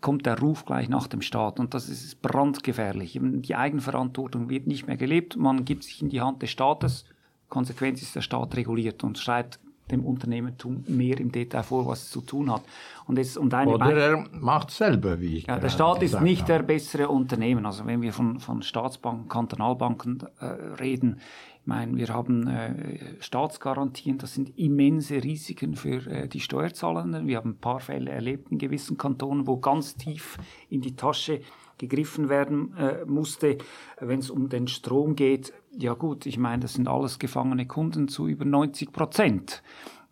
kommt 0.02 0.26
der 0.26 0.38
Ruf 0.38 0.66
gleich 0.66 0.90
nach 0.90 1.06
dem 1.06 1.22
Staat 1.22 1.58
und 1.58 1.72
das 1.72 1.88
ist 1.88 2.20
brandgefährlich. 2.20 3.18
Die 3.22 3.54
Eigenverantwortung 3.54 4.50
wird 4.50 4.66
nicht 4.66 4.86
mehr 4.86 4.98
gelebt, 4.98 5.36
man 5.36 5.64
gibt 5.64 5.84
sich 5.84 6.02
in 6.02 6.10
die 6.10 6.20
Hand 6.20 6.42
des 6.42 6.50
Staates. 6.50 7.06
Konsequenz 7.48 8.02
ist, 8.02 8.14
der 8.14 8.20
Staat 8.20 8.56
reguliert 8.56 9.04
und 9.04 9.18
schreibt 9.18 9.58
dem 9.90 10.04
Unternehmertum 10.04 10.84
mehr 10.88 11.18
im 11.20 11.30
Detail 11.30 11.62
vor, 11.62 11.86
was 11.86 12.04
es 12.04 12.10
zu 12.10 12.20
tun 12.22 12.50
hat. 12.50 12.62
Und 13.06 13.18
jetzt, 13.18 13.36
und 13.36 13.52
eine 13.52 13.70
Oder 13.70 13.92
er 13.92 14.26
macht 14.32 14.70
selber, 14.70 15.20
wie 15.20 15.36
ich 15.36 15.46
ja, 15.46 15.58
Der 15.58 15.68
Staat 15.68 16.02
ist 16.02 16.20
nicht 16.20 16.42
habe. 16.42 16.52
der 16.54 16.62
bessere 16.62 17.08
Unternehmen. 17.08 17.66
Also 17.66 17.86
wenn 17.86 18.00
wir 18.00 18.12
von, 18.12 18.40
von 18.40 18.62
Staatsbanken, 18.62 19.28
Kantonalbanken 19.28 20.24
äh, 20.40 20.44
reden, 20.80 21.20
ich 21.62 21.68
meine, 21.68 21.96
wir 21.96 22.08
haben 22.08 22.48
äh, 22.48 22.98
Staatsgarantien, 23.20 24.18
das 24.18 24.34
sind 24.34 24.58
immense 24.58 25.22
Risiken 25.22 25.76
für 25.76 26.04
äh, 26.10 26.26
die 26.26 26.40
Steuerzahlenden. 26.40 27.28
Wir 27.28 27.36
haben 27.36 27.50
ein 27.50 27.58
paar 27.58 27.78
Fälle 27.78 28.10
erlebt 28.10 28.50
in 28.50 28.58
gewissen 28.58 28.98
Kantonen, 28.98 29.46
wo 29.46 29.58
ganz 29.58 29.94
tief 29.94 30.38
in 30.70 30.80
die 30.80 30.96
Tasche 30.96 31.40
gegriffen 31.78 32.28
werden 32.28 32.76
äh, 32.76 33.04
musste, 33.04 33.58
wenn 34.00 34.18
es 34.18 34.28
um 34.28 34.48
den 34.48 34.66
Strom 34.66 35.14
geht. 35.14 35.52
Ja 35.78 35.94
gut, 35.94 36.26
ich 36.26 36.36
meine, 36.36 36.62
das 36.62 36.74
sind 36.74 36.88
alles 36.88 37.20
gefangene 37.20 37.68
Kunden 37.68 38.08
zu 38.08 38.26
über 38.26 38.44
90 38.44 38.90
Prozent. 38.90 39.62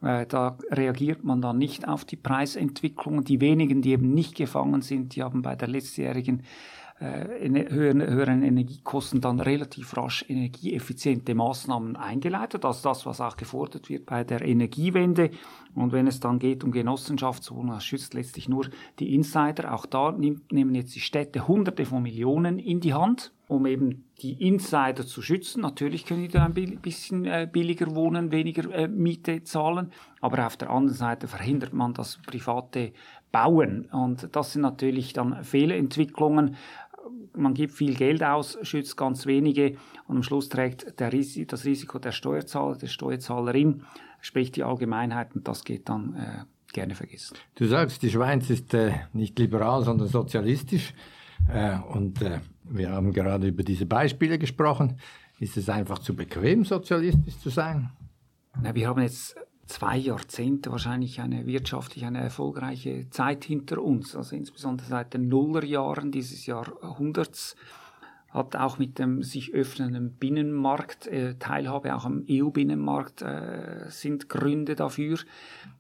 Äh, 0.03 0.27
da 0.27 0.57
reagiert 0.71 1.25
man 1.25 1.43
dann 1.43 1.59
nicht 1.59 1.89
auf 1.89 2.05
die 2.05 2.15
Preisentwicklung. 2.15 3.25
Die 3.25 3.41
wenigen, 3.41 3.83
die 3.83 3.91
eben 3.91 4.15
nicht 4.15 4.37
gefangen 4.37 4.83
sind, 4.83 5.17
die 5.17 5.25
haben 5.25 5.43
bei 5.43 5.57
der 5.57 5.67
letztjährigen 5.67 6.41
äh, 6.41 6.43
höheren, 7.01 8.03
höheren 8.03 8.43
Energiekosten 8.43 9.23
dann 9.23 9.41
relativ 9.41 9.97
rasch 9.97 10.25
energieeffiziente 10.29 11.35
Maßnahmen 11.35 11.97
eingeleitet, 11.97 12.65
also 12.65 12.89
das, 12.89 13.07
was 13.07 13.23
auch 13.23 13.37
gefordert 13.37 13.89
wird 13.89 14.05
bei 14.05 14.23
der 14.23 14.43
Energiewende. 14.43 15.31
Und 15.75 15.93
wenn 15.93 16.07
es 16.07 16.21
dann 16.21 16.39
geht 16.39 16.63
um 16.63 16.73
Genossenschaftswohnungen, 16.73 17.75
das 17.75 17.85
schützt 17.85 18.13
letztlich 18.13 18.49
nur 18.49 18.67
die 18.99 19.15
Insider. 19.15 19.73
Auch 19.73 19.87
da 19.87 20.13
nimmt, 20.13 20.53
nehmen 20.53 20.75
jetzt 20.75 20.95
die 20.95 21.01
Städte 21.01 21.49
Hunderte 21.49 21.87
von 21.87 22.03
Millionen 22.03 22.59
in 22.59 22.81
die 22.81 22.93
Hand, 22.93 23.33
um 23.49 23.65
eben 23.67 24.05
die 24.21 24.47
Insider 24.47 25.07
zu 25.07 25.23
schützen. 25.23 25.63
Natürlich 25.63 26.05
können 26.05 26.23
die 26.23 26.29
da 26.29 26.45
ein 26.45 26.53
bisschen 26.53 27.25
äh, 27.25 27.49
billiger 27.51 27.95
wohnen, 27.95 28.31
weniger 28.31 28.71
äh, 28.75 28.89
Miete 28.89 29.43
zahlen, 29.45 29.91
aber 30.21 30.47
auf 30.47 30.57
der 30.59 30.69
anderen 30.69 30.97
Seite 30.97 31.29
verhindert 31.29 31.73
man 31.73 31.95
das 31.95 32.19
private 32.27 32.93
Bauen. 33.33 33.87
Und 33.87 34.29
das 34.33 34.53
sind 34.53 34.63
natürlich 34.63 35.13
dann 35.13 35.45
Fehlentwicklungen 35.45 36.57
man 37.35 37.55
gibt 37.55 37.73
viel 37.73 37.95
Geld 37.95 38.23
aus, 38.23 38.59
schützt 38.63 38.97
ganz 38.97 39.27
wenige 39.27 39.77
und 40.07 40.17
am 40.17 40.23
Schluss 40.23 40.49
trägt 40.49 40.99
der 41.01 41.13
Ris 41.13 41.39
das 41.47 41.65
Risiko 41.65 41.99
der 41.99 42.13
Steuerzahler, 42.13 42.77
der 42.77 42.87
Steuerzahlerin, 42.87 43.83
sprich 44.21 44.53
die 44.53 44.63
Allgemeinheit 44.63 45.35
und 45.35 45.47
das 45.49 45.65
geht 45.65 45.89
dann 45.89 46.15
äh, 46.15 46.73
gerne 46.73 46.95
vergessen. 46.95 47.37
Du 47.55 47.67
sagst, 47.67 48.03
die 48.03 48.11
Schweiz 48.11 48.51
ist 48.51 48.75
äh, 48.75 48.93
nicht 49.13 49.39
liberal, 49.39 49.85
sondern 49.85 50.09
sozialistisch 50.09 50.95
äh, 51.53 51.79
und 51.79 52.23
äh, 52.23 52.41
wir 52.65 52.91
haben 52.91 53.13
gerade 53.13 53.49
über 53.49 53.63
diese 53.63 53.87
Beispiele 53.87 54.39
gesprochen. 54.39 54.99
Ist 55.39 55.57
es 55.57 55.69
einfach 55.69 55.99
zu 55.99 56.15
bequem, 56.15 56.65
sozialistisch 56.65 57.39
zu 57.39 57.49
sein? 57.49 57.91
Na, 58.61 58.75
wir 58.75 58.89
haben 58.89 59.01
jetzt 59.01 59.37
zwei 59.71 59.97
Jahrzehnte 59.97 60.71
wahrscheinlich 60.71 61.21
eine 61.21 61.47
wirtschaftlich 61.47 62.05
eine 62.05 62.21
erfolgreiche 62.21 63.09
Zeit 63.11 63.45
hinter 63.45 63.83
uns. 63.83 64.17
Also 64.17 64.37
insbesondere 64.37 64.89
seit 64.89 65.15
den 65.15 65.29
Nullerjahren 65.29 66.11
dieses 66.11 66.47
Jahrhunderts 66.47 67.57
hat 68.31 68.57
auch 68.57 68.79
mit 68.79 68.99
dem 68.99 69.23
sich 69.23 69.55
öffnenden 69.55 70.15
Binnenmarkt, 70.15 71.07
äh, 71.07 71.35
Teilhabe 71.39 71.95
auch 71.95 72.05
am 72.05 72.25
EU-Binnenmarkt 72.29 73.23
äh, 73.23 73.87
sind 73.89 74.29
Gründe 74.29 74.77
dafür. 74.77 75.19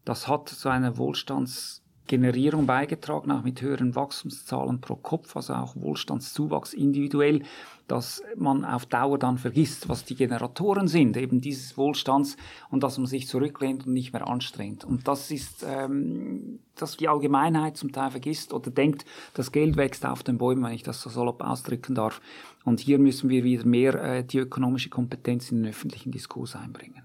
Das 0.04 0.26
hat 0.26 0.48
zu 0.48 0.68
einer 0.68 0.96
Wohlstandsgenerierung 0.96 2.66
beigetragen, 2.66 3.30
auch 3.30 3.42
mit 3.42 3.62
höheren 3.62 3.94
Wachstumszahlen 3.94 4.80
pro 4.80 4.96
Kopf, 4.96 5.36
also 5.36 5.54
auch 5.54 5.76
Wohlstandszuwachs 5.76 6.74
individuell 6.74 7.42
dass 7.90 8.22
man 8.36 8.64
auf 8.64 8.86
Dauer 8.86 9.18
dann 9.18 9.36
vergisst, 9.36 9.88
was 9.88 10.04
die 10.04 10.14
Generatoren 10.14 10.86
sind, 10.86 11.16
eben 11.16 11.40
dieses 11.40 11.76
Wohlstands 11.76 12.36
und 12.70 12.84
dass 12.84 12.98
man 12.98 13.06
sich 13.08 13.26
zurücklehnt 13.26 13.86
und 13.86 13.94
nicht 13.94 14.12
mehr 14.12 14.28
anstrengt. 14.28 14.84
Und 14.84 15.08
das 15.08 15.30
ist, 15.32 15.66
ähm, 15.68 16.60
dass 16.76 16.96
die 16.96 17.08
Allgemeinheit 17.08 17.76
zum 17.76 17.90
Teil 17.90 18.12
vergisst 18.12 18.52
oder 18.52 18.70
denkt, 18.70 19.04
das 19.34 19.50
Geld 19.50 19.76
wächst 19.76 20.06
auf 20.06 20.22
den 20.22 20.38
Bäumen, 20.38 20.62
wenn 20.62 20.72
ich 20.72 20.84
das 20.84 21.00
so 21.02 21.10
salopp 21.10 21.42
ausdrücken 21.42 21.96
darf. 21.96 22.20
Und 22.64 22.78
hier 22.78 23.00
müssen 23.00 23.28
wir 23.28 23.42
wieder 23.42 23.66
mehr 23.66 23.94
äh, 23.94 24.24
die 24.24 24.38
ökonomische 24.38 24.88
Kompetenz 24.88 25.50
in 25.50 25.64
den 25.64 25.70
öffentlichen 25.70 26.12
Diskurs 26.12 26.54
einbringen. 26.54 27.02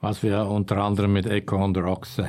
Was 0.00 0.22
wir 0.22 0.46
unter 0.46 0.78
anderem 0.78 1.12
mit 1.12 1.26
Echo 1.26 1.56
on 1.56 1.74
the 1.74 1.80
Rocks 1.80 2.18
äh, 2.18 2.28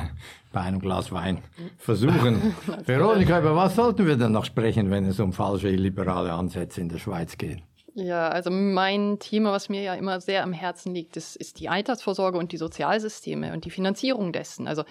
bei 0.51 0.61
einem 0.61 0.79
Glas 0.79 1.13
Wein 1.13 1.39
versuchen. 1.77 2.55
Veronika, 2.85 3.39
über 3.39 3.55
was 3.55 3.75
sollten 3.75 4.05
wir 4.05 4.17
denn 4.17 4.33
noch 4.33 4.45
sprechen, 4.45 4.89
wenn 4.91 5.05
es 5.05 5.19
um 5.19 5.31
falsche 5.31 5.69
liberale 5.69 6.33
Ansätze 6.33 6.81
in 6.81 6.89
der 6.89 6.97
Schweiz 6.97 7.37
geht? 7.37 7.63
Ja, 7.95 8.29
also 8.29 8.51
mein 8.51 9.19
Thema, 9.19 9.51
was 9.51 9.69
mir 9.69 9.81
ja 9.81 9.93
immer 9.95 10.21
sehr 10.21 10.43
am 10.43 10.53
Herzen 10.53 10.93
liegt, 10.93 11.17
ist, 11.17 11.35
ist 11.35 11.59
die 11.59 11.69
Altersvorsorge 11.69 12.37
und 12.37 12.51
die 12.51 12.57
Sozialsysteme 12.57 13.53
und 13.53 13.65
die 13.65 13.71
Finanzierung 13.71 14.31
dessen. 14.31 14.67
Also 14.67 14.83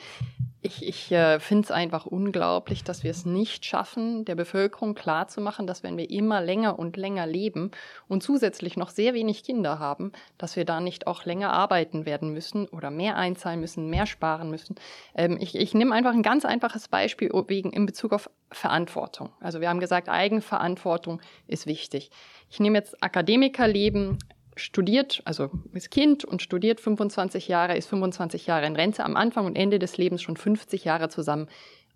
ich, 0.61 0.87
ich 0.87 1.13
äh, 1.13 1.39
finde 1.39 1.65
es 1.65 1.71
einfach 1.71 2.05
unglaublich, 2.05 2.83
dass 2.83 3.05
wir 3.05 3.13
es 3.13 3.25
nicht 3.25 3.65
schaffen, 3.65 4.25
der 4.25 4.35
Bevölkerung 4.35 4.95
klarzumachen, 4.95 5.69
dass 5.69 5.85
wenn 5.85 5.97
wir 5.97 6.11
immer 6.11 6.41
länger 6.41 6.79
und 6.79 6.97
länger 6.97 7.27
leben 7.27 7.71
und 8.09 8.23
zusätzlich 8.23 8.77
noch 8.77 8.91
sehr 8.91 9.15
wenig 9.15 9.45
Kinder 9.45 9.79
haben, 9.79 10.13
dass 10.37 10.57
wir 10.57 10.65
da 10.65 10.81
nicht 10.81 11.07
auch 11.07 11.25
länger 11.25 11.53
arbeiten 11.53 12.07
werden 12.07 12.33
müssen 12.33 12.67
oder 12.67 12.91
mehr 12.91 13.17
einzahlen 13.17 13.61
müssen, 13.61 13.89
mehr 13.89 14.07
sparen 14.07 14.51
müssen. 14.51 14.75
Ähm, 15.15 15.39
ich 15.41 15.55
ich 15.55 15.75
nehme 15.75 15.95
einfach 15.95 16.13
ein 16.13 16.23
ganz 16.23 16.45
einfaches 16.45 16.89
Beispiel 16.89 17.31
wegen 17.47 17.73
in 17.73 17.87
Bezug 17.87 18.13
auf 18.13 18.29
Verantwortung. 18.51 19.31
Also 19.41 19.61
wir 19.61 19.69
haben 19.69 19.81
gesagt, 19.81 20.09
Eigenverantwortung 20.09 21.21
ist 21.47 21.67
wichtig. 21.67 22.11
Ich 22.51 22.59
nehme 22.59 22.79
jetzt 22.79 23.01
Akademikerleben, 23.03 24.19
studiert, 24.59 25.23
also 25.25 25.51
ist 25.73 25.91
Kind 25.91 26.25
und 26.25 26.43
studiert 26.43 26.81
25 26.81 27.49
Jahre, 27.49 27.77
ist 27.77 27.89
25 27.89 28.47
Jahre 28.47 28.67
in 28.67 28.77
Rente, 28.77 29.05
am 29.05 29.17
Anfang 29.17 29.47
und 29.47 29.57
Ende 29.57 29.79
des 29.79 29.97
Lebens 29.97 30.23
schon 30.23 30.37
50 30.37 30.85
Jahre 30.85 31.09
zusammen 31.09 31.49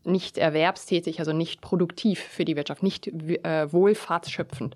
nicht 0.05 0.39
erwerbstätig, 0.39 1.21
also 1.21 1.33
nicht 1.33 1.61
produktiv 1.61 2.21
für 2.21 2.45
die 2.45 2.57
Wirtschaft, 2.57 2.83
nicht 2.83 3.07
äh, 3.07 3.73
wohlfahrtsschöpfend. 3.73 4.75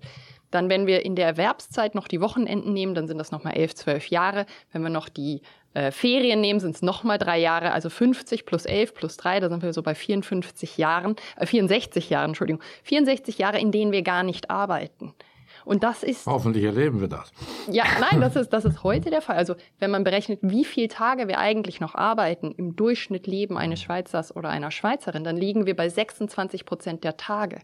Dann, 0.51 0.69
wenn 0.69 0.87
wir 0.87 1.03
in 1.03 1.15
der 1.15 1.27
Erwerbszeit 1.27 1.93
noch 1.93 2.07
die 2.07 2.21
Wochenenden 2.21 2.71
nehmen, 2.71 2.95
dann 2.95 3.07
sind 3.07 3.17
das 3.17 3.31
nochmal 3.31 3.53
11, 3.57 3.75
12 3.75 4.07
Jahre. 4.07 4.45
Wenn 4.71 4.81
wir 4.81 4.89
noch 4.89 5.09
die 5.09 5.41
äh, 5.73 5.91
Ferien 5.91 6.39
nehmen, 6.39 6.61
sind 6.61 6.75
es 6.75 6.81
nochmal 6.81 7.17
drei 7.17 7.37
Jahre, 7.37 7.71
also 7.73 7.89
50 7.89 8.45
plus 8.45 8.65
11 8.65 8.93
plus 8.93 9.17
3, 9.17 9.41
da 9.41 9.49
sind 9.49 9.61
wir 9.61 9.73
so 9.73 9.83
bei 9.83 9.93
54 9.93 10.77
Jahren, 10.77 11.17
äh, 11.35 11.45
64 11.45 12.09
Jahren, 12.09 12.29
Entschuldigung, 12.29 12.63
64 12.83 13.37
Jahre, 13.37 13.59
in 13.59 13.71
denen 13.71 13.91
wir 13.91 14.03
gar 14.03 14.23
nicht 14.23 14.49
arbeiten. 14.49 15.13
Und 15.67 15.83
das 15.83 16.01
ist. 16.01 16.25
Hoffentlich 16.25 16.63
erleben 16.63 17.01
wir 17.01 17.09
das. 17.09 17.29
Ja, 17.69 17.83
nein, 17.99 18.21
das 18.21 18.37
ist, 18.37 18.53
das 18.53 18.63
ist 18.63 18.83
heute 18.83 19.09
der 19.09 19.21
Fall. 19.21 19.35
Also, 19.35 19.55
wenn 19.79 19.91
man 19.91 20.05
berechnet, 20.05 20.39
wie 20.41 20.63
viele 20.63 20.87
Tage 20.87 21.27
wir 21.27 21.39
eigentlich 21.39 21.81
noch 21.81 21.93
arbeiten 21.93 22.53
im 22.57 22.77
Durchschnitt 22.77 23.27
Leben 23.27 23.57
eines 23.57 23.81
Schweizers 23.81 24.33
oder 24.33 24.47
einer 24.47 24.71
Schweizerin, 24.71 25.25
dann 25.25 25.35
liegen 25.35 25.65
wir 25.65 25.75
bei 25.75 25.89
26 25.89 26.65
Prozent 26.65 27.03
der 27.03 27.17
Tage. 27.17 27.59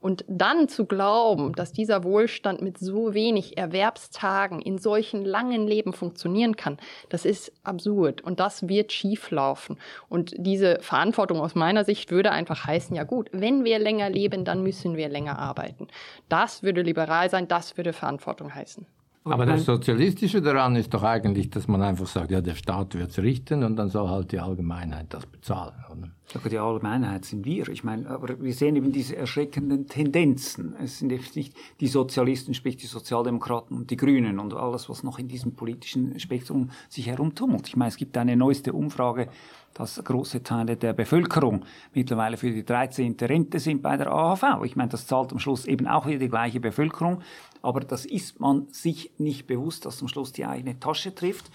Und 0.00 0.24
dann 0.28 0.68
zu 0.68 0.86
glauben, 0.86 1.52
dass 1.52 1.72
dieser 1.72 2.04
Wohlstand 2.04 2.62
mit 2.62 2.78
so 2.78 3.12
wenig 3.12 3.58
Erwerbstagen 3.58 4.62
in 4.62 4.78
solchen 4.78 5.24
langen 5.24 5.66
Leben 5.66 5.92
funktionieren 5.92 6.56
kann, 6.56 6.78
das 7.10 7.26
ist 7.26 7.52
absurd 7.64 8.22
und 8.22 8.40
das 8.40 8.66
wird 8.66 8.92
schieflaufen. 8.92 9.78
Und 10.08 10.34
diese 10.38 10.78
Verantwortung 10.80 11.40
aus 11.40 11.54
meiner 11.54 11.84
Sicht 11.84 12.10
würde 12.10 12.32
einfach 12.32 12.66
heißen, 12.66 12.96
ja 12.96 13.04
gut, 13.04 13.28
wenn 13.32 13.64
wir 13.64 13.78
länger 13.78 14.08
leben, 14.08 14.44
dann 14.44 14.62
müssen 14.62 14.96
wir 14.96 15.08
länger 15.08 15.38
arbeiten. 15.38 15.88
Das 16.28 16.62
würde 16.62 16.82
liberal 16.82 17.28
sein, 17.28 17.46
das 17.46 17.76
würde 17.76 17.92
Verantwortung 17.92 18.54
heißen. 18.54 18.86
Aber 19.24 19.44
das 19.44 19.66
Sozialistische 19.66 20.40
daran 20.40 20.76
ist 20.76 20.94
doch 20.94 21.02
eigentlich, 21.02 21.50
dass 21.50 21.68
man 21.68 21.82
einfach 21.82 22.06
sagt, 22.06 22.30
ja, 22.30 22.40
der 22.40 22.54
Staat 22.54 22.94
wird 22.94 23.10
es 23.10 23.18
richten 23.18 23.62
und 23.64 23.76
dann 23.76 23.90
soll 23.90 24.08
halt 24.08 24.32
die 24.32 24.40
Allgemeinheit 24.40 25.06
das 25.10 25.26
bezahlen. 25.26 25.74
Oder? 25.90 26.10
Aber 26.34 26.48
die 26.48 26.58
Allgemeinheit 26.58 27.26
sind 27.26 27.44
wir. 27.44 27.68
Ich 27.68 27.84
meine, 27.84 28.08
aber 28.08 28.40
wir 28.40 28.54
sehen 28.54 28.76
eben 28.76 28.92
diese 28.92 29.16
erschreckenden 29.16 29.86
Tendenzen. 29.88 30.74
Es 30.82 30.98
sind 30.98 31.12
jetzt 31.12 31.36
nicht 31.36 31.54
die 31.80 31.88
Sozialisten, 31.88 32.54
sprich 32.54 32.76
die 32.76 32.86
Sozialdemokraten 32.86 33.76
und 33.76 33.90
die 33.90 33.96
Grünen 33.96 34.38
und 34.38 34.54
alles, 34.54 34.88
was 34.88 35.02
noch 35.02 35.18
in 35.18 35.28
diesem 35.28 35.54
politischen 35.54 36.18
Spektrum 36.18 36.70
sich 36.88 37.06
herumtummelt. 37.06 37.68
Ich 37.68 37.76
meine, 37.76 37.90
es 37.90 37.96
gibt 37.96 38.16
eine 38.16 38.36
neueste 38.36 38.72
Umfrage, 38.72 39.28
dass 39.74 40.02
große 40.02 40.42
Teile 40.42 40.76
der 40.76 40.92
Bevölkerung 40.92 41.64
mittlerweile 41.94 42.36
für 42.36 42.50
die 42.50 42.64
13. 42.64 43.16
Rente 43.20 43.58
sind 43.58 43.82
bei 43.82 43.96
der 43.96 44.10
AHV. 44.12 44.64
Ich 44.64 44.76
meine, 44.76 44.90
das 44.90 45.06
zahlt 45.06 45.32
am 45.32 45.38
Schluss 45.38 45.64
eben 45.64 45.86
auch 45.86 46.06
wieder 46.06 46.18
die 46.18 46.28
gleiche 46.28 46.60
Bevölkerung 46.60 47.22
aber 47.62 47.80
das 47.80 48.04
ist 48.06 48.40
man 48.40 48.68
sich 48.70 49.12
nicht 49.18 49.46
bewusst, 49.46 49.86
dass 49.86 50.00
am 50.00 50.08
Schluss 50.08 50.32
die 50.32 50.46
eigene 50.46 50.78
Tasche 50.78 51.14
trifft. 51.14 51.50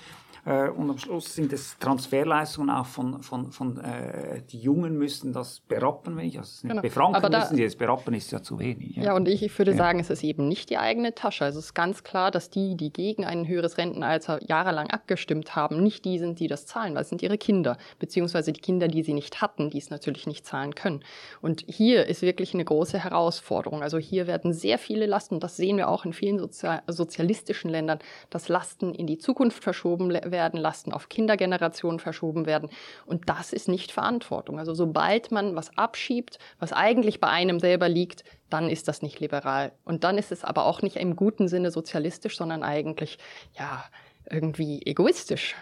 Äh, 0.46 0.70
und 0.70 0.90
am 0.92 0.98
Schluss 1.00 1.34
sind 1.34 1.52
es 1.54 1.78
Transferleistungen 1.80 2.70
auch 2.70 2.86
von, 2.86 3.22
von, 3.24 3.52
von 3.52 3.80
äh, 3.80 4.44
die 4.52 4.60
Jungen 4.60 4.96
müssen 4.98 5.34
das 5.34 5.60
berappen, 5.62 6.16
wenn 6.18 6.28
ich 6.28 6.38
also 6.38 6.68
genau. 6.68 6.82
befranken 6.82 7.16
Aber 7.16 7.30
da, 7.30 7.40
müssen 7.40 7.56
sie 7.56 7.64
es 7.64 7.76
berappen 7.76 8.14
ist 8.14 8.32
ja 8.32 8.42
zu 8.44 8.60
wenig. 8.60 8.96
Ja, 8.96 9.04
ja 9.06 9.16
und 9.16 9.28
ich, 9.28 9.42
ich 9.42 9.58
würde 9.58 9.72
ja. 9.72 9.78
sagen, 9.78 10.00
es 10.00 10.12
ist 10.12 10.24
eben 10.24 10.48
nicht 10.48 10.70
die 10.70 10.78
eigene 10.78 11.16
Tasche. 11.16 11.46
Also 11.46 11.58
es 11.58 11.66
ist 11.66 11.74
ganz 11.74 12.04
klar, 12.04 12.30
dass 12.30 12.52
die, 12.52 12.76
die 12.76 12.94
gegen 12.94 13.26
ein 13.26 13.48
höheres 13.48 13.80
Rentenalter 13.80 14.40
jahrelang 14.48 14.92
abgestimmt 14.92 15.56
haben, 15.56 15.82
nicht 15.82 16.06
die 16.06 16.20
sind, 16.20 16.40
die 16.40 16.48
das 16.48 16.68
zahlen, 16.68 16.94
weil 16.94 17.02
es 17.02 17.10
sind 17.10 17.24
ihre 17.24 17.40
Kinder, 17.40 17.78
beziehungsweise 17.98 18.54
die 18.54 18.62
Kinder, 18.62 18.88
die 18.88 19.02
sie 19.02 19.14
nicht 19.14 19.42
hatten, 19.42 19.72
die 19.72 19.80
es 19.80 19.90
natürlich 19.90 20.28
nicht 20.28 20.46
zahlen 20.46 20.76
können. 20.76 21.04
Und 21.42 21.66
hier 21.68 22.06
ist 22.06 22.22
wirklich 22.22 22.54
eine 22.54 22.66
große 22.66 23.04
Herausforderung. 23.04 23.82
Also 23.82 23.98
hier 23.98 24.28
werden 24.28 24.54
sehr 24.54 24.78
viele 24.78 25.08
Lasten, 25.08 25.40
das 25.40 25.58
sehen 25.58 25.78
wir 25.78 25.90
auch 25.90 26.06
in 26.06 26.14
vielen 26.14 26.38
Sozial 26.38 26.84
sozialistischen 26.88 27.72
Ländern, 27.72 27.98
dass 28.30 28.48
Lasten 28.48 28.94
in 28.94 29.08
die 29.08 29.18
Zukunft 29.18 29.64
verschoben 29.64 30.10
werden 30.10 30.35
werden, 30.36 30.60
Lasten 30.60 30.92
auf 30.92 31.08
Kindergenerationen 31.08 32.00
verschoben 32.00 32.46
werden. 32.46 32.70
Und 33.06 33.30
das 33.30 33.54
ist 33.54 33.70
nicht 33.70 33.94
Verantwortung. 33.94 34.60
Also 34.60 34.74
sobald 34.74 35.32
man 35.32 35.56
was 35.56 35.78
abschiebt, 35.78 36.38
was 36.60 36.74
eigentlich 36.74 37.22
bei 37.22 37.30
einem 37.30 37.60
selber 37.60 37.88
liegt, 37.88 38.26
dann 38.50 38.70
ist 38.70 38.90
das 38.90 39.02
nicht 39.02 39.22
liberal. 39.22 39.72
Und 39.86 40.04
dann 40.04 40.18
ist 40.18 40.34
es 40.34 40.44
aber 40.44 40.66
auch 40.66 40.82
nicht 40.82 40.98
im 40.98 41.16
guten 41.16 41.48
Sinne 41.48 41.72
sozialistisch, 41.72 42.38
sondern 42.38 42.64
eigentlich, 42.64 43.18
ja, 43.58 43.86
irgendwie 44.30 44.82
egoistisch. 44.86 45.56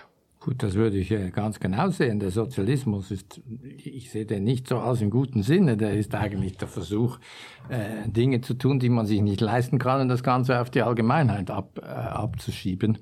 Gut, 0.44 0.62
das 0.62 0.74
würde 0.74 0.98
ich 0.98 1.10
äh, 1.10 1.30
ganz 1.30 1.58
genau 1.62 1.90
sehen. 1.90 2.20
Der 2.20 2.30
Sozialismus 2.30 3.12
ist, 3.12 3.40
ich 3.78 4.12
sehe 4.12 4.26
den 4.26 4.44
nicht 4.44 4.68
so 4.68 4.76
aus 4.76 5.00
im 5.00 5.10
guten 5.10 5.42
Sinne. 5.42 5.78
Der 5.78 5.94
ist 5.94 6.14
eigentlich 6.16 6.58
der 6.58 6.68
Versuch, 6.68 7.18
äh, 7.70 8.10
Dinge 8.10 8.42
zu 8.42 8.54
tun, 8.56 8.78
die 8.78 8.90
man 8.90 9.06
sich 9.06 9.22
nicht 9.22 9.40
leisten 9.40 9.80
kann 9.80 10.02
und 10.02 10.10
das 10.10 10.22
Ganze 10.22 10.60
auf 10.60 10.70
die 10.70 10.82
Allgemeinheit 10.82 11.50
ab, 11.50 11.80
äh, 11.82 11.86
abzuschieben, 11.86 12.98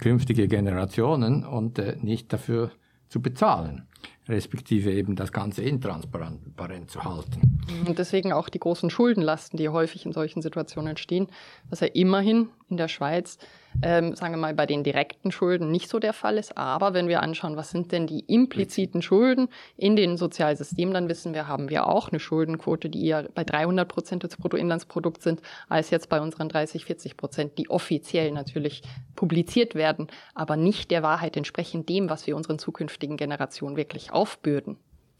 künftige 0.00 0.48
Generationen 0.48 1.44
und 1.44 1.80
nicht 2.02 2.32
dafür 2.32 2.72
zu 3.08 3.22
bezahlen 3.22 3.86
respektive 4.28 4.92
eben 4.92 5.16
das 5.16 5.32
Ganze 5.32 5.62
intransparent 5.62 6.88
zu 6.88 7.02
halten. 7.02 7.60
Und 7.86 7.98
deswegen 7.98 8.32
auch 8.32 8.48
die 8.48 8.60
großen 8.60 8.88
Schuldenlasten, 8.88 9.56
die 9.56 9.68
häufig 9.68 10.06
in 10.06 10.12
solchen 10.12 10.40
Situationen 10.40 10.90
entstehen, 10.90 11.26
was 11.68 11.80
ja 11.80 11.88
immerhin 11.88 12.48
in 12.68 12.76
der 12.76 12.88
Schweiz 12.88 13.38
ähm, 13.82 14.14
sagen 14.14 14.34
wir 14.34 14.38
mal, 14.38 14.54
bei 14.54 14.66
den 14.66 14.84
direkten 14.84 15.30
Schulden 15.32 15.70
nicht 15.70 15.88
so 15.88 15.98
der 15.98 16.12
Fall 16.12 16.38
ist. 16.38 16.56
Aber 16.56 16.94
wenn 16.94 17.08
wir 17.08 17.22
anschauen, 17.22 17.56
was 17.56 17.70
sind 17.70 17.92
denn 17.92 18.06
die 18.06 18.20
impliziten 18.20 19.02
Schulden 19.02 19.48
in 19.76 19.96
den 19.96 20.16
Sozialsystemen, 20.16 20.94
dann 20.94 21.08
wissen 21.08 21.34
wir, 21.34 21.46
haben 21.46 21.70
wir 21.70 21.86
auch 21.86 22.08
eine 22.08 22.20
Schuldenquote, 22.20 22.90
die 22.90 23.06
eher 23.06 23.28
bei 23.34 23.44
300 23.44 23.88
Prozent 23.88 24.22
des 24.22 24.36
Bruttoinlandsprodukts 24.36 25.24
sind, 25.24 25.40
als 25.68 25.90
jetzt 25.90 26.08
bei 26.08 26.20
unseren 26.20 26.48
30, 26.48 26.84
40 26.84 27.16
Prozent, 27.16 27.58
die 27.58 27.70
offiziell 27.70 28.32
natürlich 28.32 28.82
publiziert 29.16 29.74
werden, 29.74 30.08
aber 30.34 30.56
nicht 30.56 30.90
der 30.90 31.02
Wahrheit 31.02 31.36
entsprechen 31.36 31.86
dem, 31.86 32.10
was 32.10 32.26
wir 32.26 32.36
unseren 32.36 32.58
zukünftigen 32.58 33.16
Generationen 33.16 33.76
wirklich 33.76 34.12
aufbürden. 34.12 34.76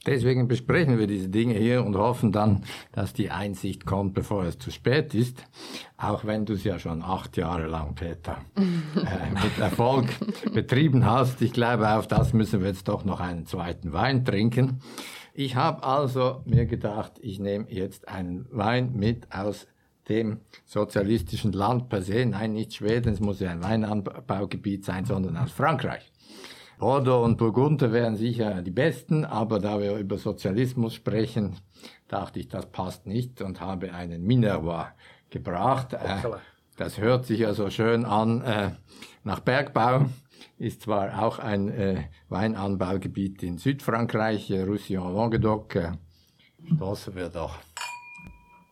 Deswegen 0.06 0.48
besprechen 0.48 0.98
wir 0.98 1.06
diese 1.06 1.28
Dinge 1.28 1.54
hier 1.54 1.84
und 1.84 1.94
hoffen 1.94 2.32
dann, 2.32 2.64
dass 2.92 3.12
die 3.12 3.30
Einsicht 3.30 3.84
kommt, 3.84 4.14
bevor 4.14 4.44
es 4.44 4.58
zu 4.58 4.70
spät 4.70 5.14
ist. 5.14 5.44
Auch 5.98 6.24
wenn 6.24 6.46
du 6.46 6.54
es 6.54 6.64
ja 6.64 6.78
schon 6.78 7.02
acht 7.02 7.36
Jahre 7.36 7.66
lang, 7.66 7.94
Peter, 7.94 8.38
äh, 8.56 9.30
mit 9.30 9.58
Erfolg 9.58 10.06
betrieben 10.54 11.04
hast. 11.04 11.42
Ich 11.42 11.52
glaube, 11.52 11.90
auf 11.90 12.06
das 12.06 12.32
müssen 12.32 12.60
wir 12.60 12.68
jetzt 12.68 12.88
doch 12.88 13.04
noch 13.04 13.20
einen 13.20 13.44
zweiten 13.44 13.92
Wein 13.92 14.24
trinken. 14.24 14.80
Ich 15.34 15.56
habe 15.56 15.84
also 15.84 16.42
mir 16.46 16.64
gedacht, 16.64 17.12
ich 17.20 17.38
nehme 17.38 17.66
jetzt 17.70 18.08
einen 18.08 18.46
Wein 18.50 18.92
mit 18.94 19.30
aus 19.32 19.66
dem 20.08 20.40
sozialistischen 20.64 21.52
Land 21.52 21.88
per 21.88 22.02
se. 22.02 22.24
Nein, 22.26 22.54
nicht 22.54 22.74
Schweden, 22.74 23.12
es 23.12 23.20
muss 23.20 23.40
ja 23.40 23.50
ein 23.50 23.62
Weinanbaugebiet 23.62 24.84
sein, 24.84 25.04
sondern 25.04 25.36
aus 25.36 25.52
Frankreich. 25.52 26.10
Bordeaux 26.80 27.22
und 27.24 27.36
Burgunder 27.36 27.92
wären 27.92 28.16
sicher 28.16 28.62
die 28.62 28.70
besten, 28.70 29.26
aber 29.26 29.58
da 29.58 29.78
wir 29.78 29.98
über 29.98 30.16
Sozialismus 30.16 30.94
sprechen, 30.94 31.56
dachte 32.08 32.40
ich, 32.40 32.48
das 32.48 32.72
passt 32.72 33.06
nicht 33.06 33.42
und 33.42 33.60
habe 33.60 33.92
einen 33.92 34.24
Minerva 34.24 34.92
gebracht. 35.28 35.92
Äh, 35.92 36.22
das 36.78 36.96
hört 36.96 37.26
sich 37.26 37.40
ja 37.40 37.52
so 37.52 37.68
schön 37.68 38.06
an 38.06 38.40
äh, 38.40 38.70
nach 39.24 39.40
Bergbau. 39.40 40.06
Ist 40.56 40.80
zwar 40.80 41.22
auch 41.22 41.38
ein 41.38 41.68
äh, 41.68 42.04
Weinanbaugebiet 42.30 43.42
in 43.42 43.58
Südfrankreich, 43.58 44.50
äh, 44.50 44.62
Roussillon-Languedoc. 44.62 45.76
Äh, 45.76 45.92
stoßen 46.76 47.14
wir 47.14 47.28
doch 47.28 47.58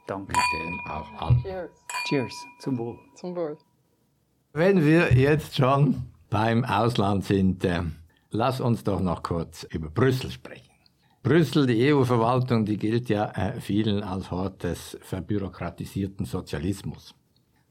Danke. 0.07 0.33
mit 0.33 0.37
dem 0.55 0.81
auch 0.91 1.13
an. 1.21 1.43
Cheers. 1.43 1.71
Cheers. 2.09 2.35
Zum 2.61 2.79
Wohl. 2.79 2.99
Zum 3.17 3.37
Wohl. 3.37 3.59
Wenn 4.55 4.83
wir 4.83 5.13
jetzt 5.13 5.57
schon 5.57 6.07
beim 6.31 6.65
Ausland 6.65 7.25
sind, 7.25 7.65
äh, 7.67 7.83
lass 8.31 8.61
uns 8.61 8.85
doch 8.85 9.01
noch 9.01 9.23
kurz 9.23 9.65
über 9.65 9.91
Brüssel 9.91 10.31
sprechen. 10.31 10.69
Brüssel, 11.23 11.67
die 11.67 11.93
EU-Verwaltung, 11.93 12.65
die 12.65 12.77
gilt 12.77 13.09
ja 13.09 13.31
äh, 13.33 13.61
vielen 13.61 14.03
als 14.03 14.31
Hort 14.31 14.63
des 14.63 14.97
verbürokratisierten 15.03 16.27
Sozialismus. 16.27 17.15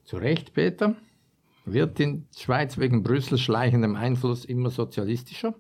Zu 0.04 0.18
Recht, 0.18 0.54
Peter? 0.54 0.96
Wird 1.66 2.00
die 2.00 2.24
Schweiz 2.38 2.78
wegen 2.78 3.04
Brüssel 3.04 3.38
schleichendem 3.38 3.96
Einfluss 3.96 4.46
immer 4.46 4.70
sozialistischer? 4.70 5.56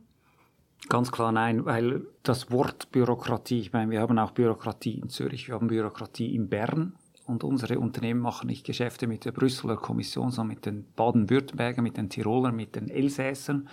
Ganz 0.89 1.11
klar 1.11 1.31
nein, 1.31 1.65
weil 1.65 2.05
das 2.23 2.51
Wort 2.51 2.91
Bürokratie, 2.91 3.59
ich 3.59 3.73
meine, 3.73 3.91
wir 3.91 4.01
haben 4.01 4.17
auch 4.19 4.31
Bürokratie 4.31 4.99
in 4.99 5.09
Zürich, 5.09 5.47
wir 5.47 5.55
haben 5.55 5.67
Bürokratie 5.67 6.33
in 6.35 6.49
Bern, 6.49 6.93
und 7.27 7.43
unsere 7.43 7.79
Unternehmen 7.79 8.21
machen 8.21 8.47
nicht 8.47 8.65
Geschäfte 8.65 9.05
mit 9.05 9.25
der 9.25 9.33
Brüsseler 9.33 9.75
Kommission, 9.75 10.31
sondern 10.31 10.55
mit 10.55 10.65
den 10.65 10.85
Baden-Württembergern, 10.95 11.83
mit 11.83 11.97
den 11.97 12.09
Tirolern, 12.09 12.55
mit 12.55 12.75
den 12.75 12.89
Elsässern. 12.89 13.67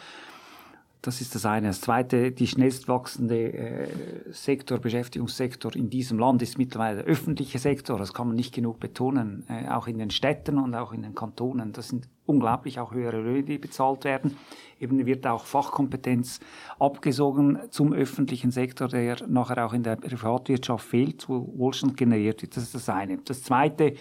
Das 1.04 1.20
ist 1.20 1.34
das 1.34 1.44
eine. 1.44 1.66
Das 1.66 1.82
zweite, 1.82 2.32
die 2.32 2.46
schnellst 2.46 2.88
wachsende 2.88 3.52
äh, 3.52 3.88
Sektor, 4.30 4.78
Beschäftigungssektor 4.78 5.76
in 5.76 5.90
diesem 5.90 6.18
Land 6.18 6.40
ist 6.40 6.56
mittlerweile 6.56 7.02
der 7.02 7.04
öffentliche 7.04 7.58
Sektor. 7.58 7.98
Das 7.98 8.14
kann 8.14 8.28
man 8.28 8.36
nicht 8.36 8.54
genug 8.54 8.80
betonen. 8.80 9.44
Äh, 9.50 9.68
auch 9.68 9.86
in 9.86 9.98
den 9.98 10.08
Städten 10.08 10.56
und 10.56 10.74
auch 10.74 10.94
in 10.94 11.02
den 11.02 11.14
Kantonen. 11.14 11.72
Das 11.74 11.88
sind 11.88 12.08
unglaublich 12.24 12.80
auch 12.80 12.94
höhere 12.94 13.20
Löhne, 13.20 13.42
die 13.42 13.58
bezahlt 13.58 14.04
werden. 14.04 14.38
Eben 14.80 15.04
wird 15.04 15.26
auch 15.26 15.44
Fachkompetenz 15.44 16.40
abgesogen 16.78 17.58
zum 17.68 17.92
öffentlichen 17.92 18.50
Sektor, 18.50 18.88
der 18.88 19.26
nachher 19.28 19.66
auch 19.66 19.74
in 19.74 19.82
der 19.82 19.96
Privatwirtschaft 19.96 20.88
fehlt, 20.88 21.28
wo 21.28 21.52
Wohlstand 21.54 21.98
generiert 21.98 22.40
wird. 22.40 22.56
Das 22.56 22.64
ist 22.64 22.74
das 22.74 22.88
eine. 22.88 23.18
Das 23.18 23.42
zweite, 23.42 23.92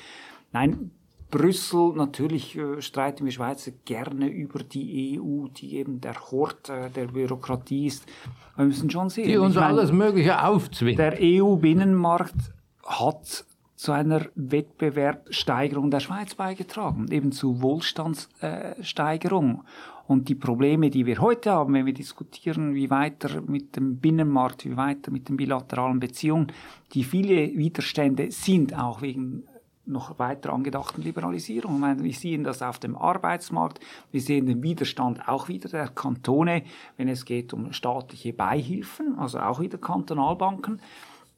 nein, 0.54 0.92
Brüssel, 1.34 1.93
natürlich 1.96 2.56
äh, 2.56 2.80
streiten 2.80 3.26
wir 3.26 3.32
Schweizer 3.32 3.72
gerne 3.86 4.28
über 4.28 4.60
die 4.60 5.19
EU, 5.19 5.48
die 5.48 5.78
eben 5.78 6.00
der 6.00 6.13
Hort 6.30 6.69
äh, 6.69 6.91
der 6.91 7.08
Bürokratie 7.08 7.88
ist. 7.88 8.06
wir 8.56 8.65
müssen 8.65 8.91
schon 8.91 9.10
sehen. 9.10 9.28
Die 9.28 9.38
uns 9.38 9.56
meine, 9.56 9.65
alles 9.65 9.91
Mögliche 9.91 10.46
aufzwingt. 10.46 11.00
Der 11.00 11.17
EU-Binnenmarkt 11.19 12.54
hat 12.86 13.46
zu 13.76 13.91
einer 13.91 14.28
Wettbewerbssteigerung 14.36 15.89
der 15.89 16.02
Schweiz 16.02 16.36
beigetragen, 16.36 17.08
eben 17.12 17.32
zu 17.32 17.63
Wohlstandssteigerung. 17.63 19.63
Und 20.06 20.30
die 20.30 20.36
Probleme, 20.36 20.91
die 20.91 21.08
wir 21.08 21.19
heute 21.19 21.52
haben, 21.52 21.74
wenn 21.74 21.88
wir 21.88 21.93
diskutieren, 21.93 22.76
wie 22.76 22.91
weiter 22.91 23.41
mit 23.41 23.76
dem 23.76 23.98
Binnenmarkt, 23.98 24.65
wie 24.65 24.78
weiter 24.78 25.10
mit 25.10 25.30
den 25.30 25.38
bilateralen 25.38 26.00
Beziehungen, 26.00 26.52
die 26.93 27.04
viele 27.04 27.58
Widerstände 27.58 28.32
sind 28.32 28.78
auch 28.78 29.02
wegen 29.02 29.46
noch 29.86 30.19
weiter 30.19 30.54
angedachten 30.54 31.02
Liberalisierung. 31.02 31.82
Wir 31.82 32.13
sehen 32.13 32.43
das 32.43 32.62
auf 32.62 32.80
dem 32.80 32.96
Arbeitsmarkt, 32.96 33.80
wir 34.12 34.22
sehen 34.22 34.46
den 34.46 34.63
Widerstand 34.63 35.28
auch 35.28 35.48
wieder 35.48 35.69
der 35.69 35.89
Kantone, 35.89 36.63
wenn 36.98 37.08
es 37.08 37.26
geht 37.26 37.54
um 37.54 37.74
staatliche 37.74 38.34
Beihilfen, 38.34 39.17
also 39.17 39.39
auch 39.39 39.60
wieder 39.60 39.78
Kantonalbanken. 39.78 40.80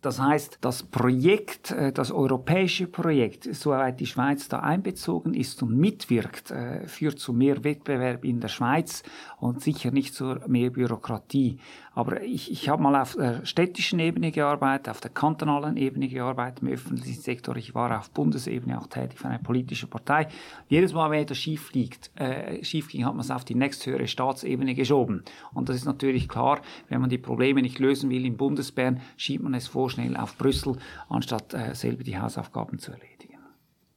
Das 0.05 0.21
heißt, 0.21 0.59
das 0.61 0.83
Projekt, 0.83 1.71
äh, 1.71 1.91
das 1.91 2.11
europäische 2.11 2.85
Projekt, 2.85 3.49
soweit 3.55 3.99
die 3.99 4.05
Schweiz 4.05 4.47
da 4.47 4.59
einbezogen 4.59 5.33
ist 5.33 5.63
und 5.63 5.75
mitwirkt, 5.75 6.51
äh, 6.51 6.87
führt 6.87 7.17
zu 7.17 7.33
mehr 7.33 7.63
Wettbewerb 7.63 8.23
in 8.23 8.39
der 8.39 8.49
Schweiz 8.49 9.01
und 9.39 9.63
sicher 9.63 9.89
nicht 9.89 10.13
zu 10.13 10.35
mehr 10.45 10.69
Bürokratie. 10.69 11.57
Aber 11.95 12.21
ich, 12.21 12.51
ich 12.51 12.67
habe 12.67 12.83
mal 12.83 13.01
auf 13.01 13.15
der 13.15 13.45
städtischen 13.45 13.99
Ebene 13.99 14.31
gearbeitet, 14.31 14.89
auf 14.89 14.99
der 14.99 15.11
kantonalen 15.11 15.77
Ebene 15.77 16.09
gearbeitet, 16.09 16.61
im 16.61 16.67
öffentlichen 16.67 17.21
Sektor. 17.21 17.55
Ich 17.55 17.73
war 17.73 17.97
auf 17.97 18.11
Bundesebene 18.11 18.77
auch 18.77 18.87
tätig 18.87 19.17
für 19.17 19.29
eine 19.29 19.39
politische 19.39 19.87
Partei. 19.87 20.27
Jedes 20.67 20.93
Mal, 20.93 21.09
wenn 21.09 21.21
etwas 21.21 21.37
schief 21.37 21.71
liegt, 21.71 22.11
äh, 22.19 22.61
schief 22.65 22.89
ging, 22.89 23.05
hat 23.05 23.13
man 23.13 23.21
es 23.21 23.31
auf 23.31 23.45
die 23.45 23.55
nächsthöhere 23.55 24.07
Staatsebene 24.07 24.75
geschoben. 24.75 25.23
Und 25.53 25.69
das 25.69 25.77
ist 25.77 25.85
natürlich 25.85 26.27
klar, 26.27 26.59
wenn 26.89 26.99
man 26.99 27.09
die 27.09 27.17
Probleme 27.17 27.61
nicht 27.61 27.79
lösen 27.79 28.09
will 28.09 28.25
in 28.25 28.35
Bundesbern, 28.35 28.99
schiebt 29.15 29.45
man 29.45 29.53
es 29.53 29.67
vorschnell 29.67 30.17
auf 30.17 30.37
Brüssel, 30.37 30.75
anstatt 31.07 31.53
äh, 31.53 31.73
selber 31.73 32.03
die 32.03 32.19
Hausaufgaben 32.19 32.77
zu 32.77 32.91
erledigen. 32.91 33.39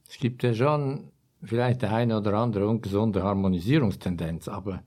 Es 0.07 0.17
gibt 0.17 0.41
ja 0.43 0.53
schon 0.53 1.11
vielleicht 1.43 1.83
eine 1.83 2.17
oder 2.17 2.33
andere 2.35 2.65
ungesunde 2.65 3.23
Harmonisierungstendenz, 3.23 4.47
aber 4.47 4.83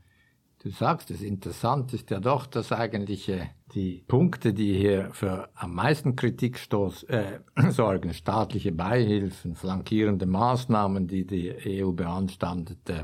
Du 0.63 0.71
sagst, 0.71 1.11
das 1.11 1.23
Interessante 1.23 1.97
ist 1.97 2.11
ja 2.11 2.21
doch, 2.21 2.47
dass 2.47 2.71
eigentlich 2.71 3.29
äh, 3.29 3.49
die 3.75 4.05
Punkte, 4.07 4.55
die 4.55 4.75
hier 4.75 5.11
für 5.13 5.49
am 5.55 5.75
meisten 5.75 6.15
Kritik 6.15 6.57
stoß, 6.57 7.03
äh, 7.05 7.41
sorgen, 7.71 8.15
staatliche 8.15 8.71
Beihilfen, 8.71 9.57
flankierende 9.57 10.27
Maßnahmen, 10.27 11.09
die 11.09 11.27
die 11.27 11.83
EU 11.83 11.91
beanstandet, 11.91 12.89
äh, 12.91 13.03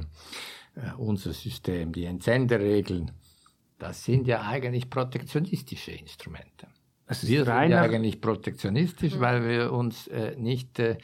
unser 0.99 1.33
System, 1.33 1.93
die 1.93 2.05
Entsenderegeln, 2.05 3.11
das 3.81 4.05
sind 4.05 4.29
ja 4.29 4.43
eigentlich 4.43 4.89
protektionistische 4.89 5.91
Instrumente. 5.91 6.69
Es 7.11 7.27
wir 7.27 7.45
sind 7.45 7.71
ja 7.71 7.81
eigentlich 7.81 8.21
protektionistisch, 8.21 9.15
mhm. 9.15 9.21
weil 9.21 9.49
wir 9.49 9.73
uns 9.73 10.09
äh, 10.09 10.37
nicht 10.37 10.79
äh, 10.79 10.99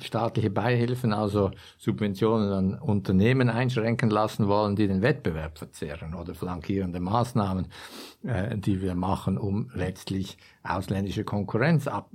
staatliche 0.00 0.50
Beihilfen, 0.50 1.12
also 1.12 1.52
Subventionen 1.78 2.52
an 2.52 2.78
Unternehmen 2.80 3.48
einschränken 3.48 4.10
lassen 4.10 4.48
wollen, 4.48 4.74
die 4.74 4.88
den 4.88 5.02
Wettbewerb 5.02 5.56
verzehren 5.56 6.14
oder 6.14 6.34
flankierende 6.34 6.98
Maßnahmen, 6.98 7.68
äh, 8.26 8.58
die 8.58 8.82
wir 8.82 8.94
machen, 8.94 9.38
um 9.38 9.70
letztlich 9.74 10.36
ausländische 10.64 11.22
Konkurrenz 11.22 11.86
ab, 11.86 12.10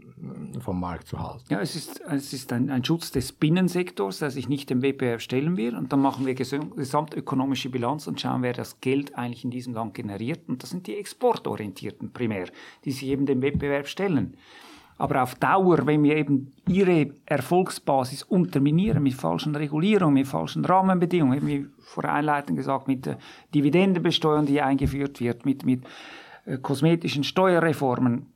vom 0.59 0.79
Markt 0.79 1.07
zu 1.07 1.19
halten. 1.19 1.45
Ja, 1.49 1.61
es 1.61 1.75
ist, 1.75 2.01
es 2.01 2.33
ist 2.33 2.51
ein, 2.51 2.69
ein 2.69 2.83
Schutz 2.83 3.11
des 3.11 3.31
Binnensektors, 3.31 4.19
der 4.19 4.29
sich 4.29 4.49
nicht 4.49 4.69
dem 4.69 4.81
Wettbewerb 4.81 5.21
stellen 5.21 5.55
will. 5.55 5.75
Und 5.75 5.93
dann 5.93 6.01
machen 6.01 6.25
wir 6.25 6.35
gesamtökonomische 6.35 7.69
Bilanz 7.69 8.07
und 8.07 8.19
schauen, 8.19 8.43
wer 8.43 8.53
das 8.53 8.81
Geld 8.81 9.15
eigentlich 9.15 9.45
in 9.45 9.51
diesem 9.51 9.73
Land 9.73 9.93
generiert. 9.93 10.49
Und 10.49 10.63
das 10.63 10.71
sind 10.71 10.87
die 10.87 10.97
Exportorientierten 10.97 12.11
primär, 12.11 12.47
die 12.83 12.91
sich 12.91 13.07
eben 13.07 13.25
dem 13.25 13.41
Wettbewerb 13.41 13.87
stellen. 13.87 14.35
Aber 15.01 15.23
auf 15.23 15.33
Dauer, 15.33 15.87
wenn 15.87 16.03
wir 16.03 16.15
eben 16.15 16.53
ihre 16.67 17.07
Erfolgsbasis 17.25 18.21
unterminieren 18.21 19.01
mit 19.01 19.15
falschen 19.15 19.55
Regulierungen, 19.55 20.13
mit 20.13 20.27
falschen 20.27 20.63
Rahmenbedingungen, 20.63 21.47
wie 21.47 21.65
vor 21.79 22.05
Einleitung 22.05 22.55
gesagt, 22.55 22.87
mit 22.87 23.07
der 23.07 23.17
Dividendenbesteuerung, 23.55 24.45
die 24.45 24.61
eingeführt 24.61 25.19
wird, 25.19 25.43
mit, 25.43 25.65
mit 25.65 25.85
äh, 26.45 26.59
kosmetischen 26.59 27.23
Steuerreformen, 27.23 28.27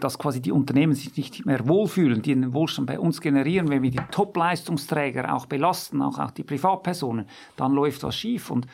dass 0.00 0.18
quasi 0.18 0.40
die 0.42 0.52
Unternehmen 0.52 0.94
sich 0.94 1.16
nicht 1.16 1.46
mehr 1.46 1.66
wohlfühlen, 1.68 2.22
die 2.22 2.34
den 2.34 2.52
Wohlstand 2.52 2.86
bei 2.86 2.98
uns 2.98 3.20
generieren, 3.20 3.68
wenn 3.68 3.82
wir 3.82 3.90
die 3.90 4.00
Top-Leistungsträger 4.10 5.34
auch 5.34 5.46
belasten, 5.46 6.02
auch, 6.02 6.18
auch 6.18 6.30
die 6.32 6.44
Privatpersonen, 6.44 7.26
dann 7.56 7.72
läuft 7.72 8.02
was 8.02 8.16
schief. 8.16 8.50
Und 8.50 8.66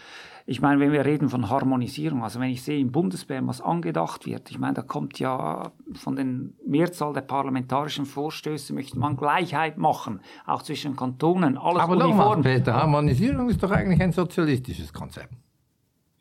ich 0.47 0.61
meine, 0.61 0.81
wenn 0.81 0.93
wir 0.93 1.05
reden 1.05 1.29
von 1.29 1.49
Harmonisierung, 1.49 2.23
also 2.23 2.39
wenn 2.41 2.51
ich 2.51 2.63
sehe 2.63 2.79
im 2.79 2.93
Bundesbären, 2.93 3.47
was 3.47 3.61
angedacht 3.61 4.27
wird, 4.27 4.51
ich 4.51 4.59
meine, 4.59 4.75
da 4.75 4.83
kommt 4.83 5.19
ja 5.19 5.73
von 5.95 6.17
den 6.17 6.55
Mehrzahl 6.67 7.13
der 7.15 7.23
parlamentarischen 7.23 8.05
Vorstöße, 8.05 8.75
möchte 8.75 8.99
man 8.99 9.17
Gleichheit 9.17 9.79
machen, 9.79 10.21
auch 10.47 10.63
zwischen 10.63 10.97
Kantonen, 10.97 11.57
alles 11.57 11.83
Aber 11.83 11.95
uniform. 11.95 12.43
Mal, 12.43 12.43
Peter, 12.43 12.75
Harmonisierung 12.75 13.49
ist 13.49 13.63
doch 13.63 13.71
eigentlich 13.71 14.01
ein 14.01 14.13
sozialistisches 14.13 14.93
Konzept. 14.93 15.35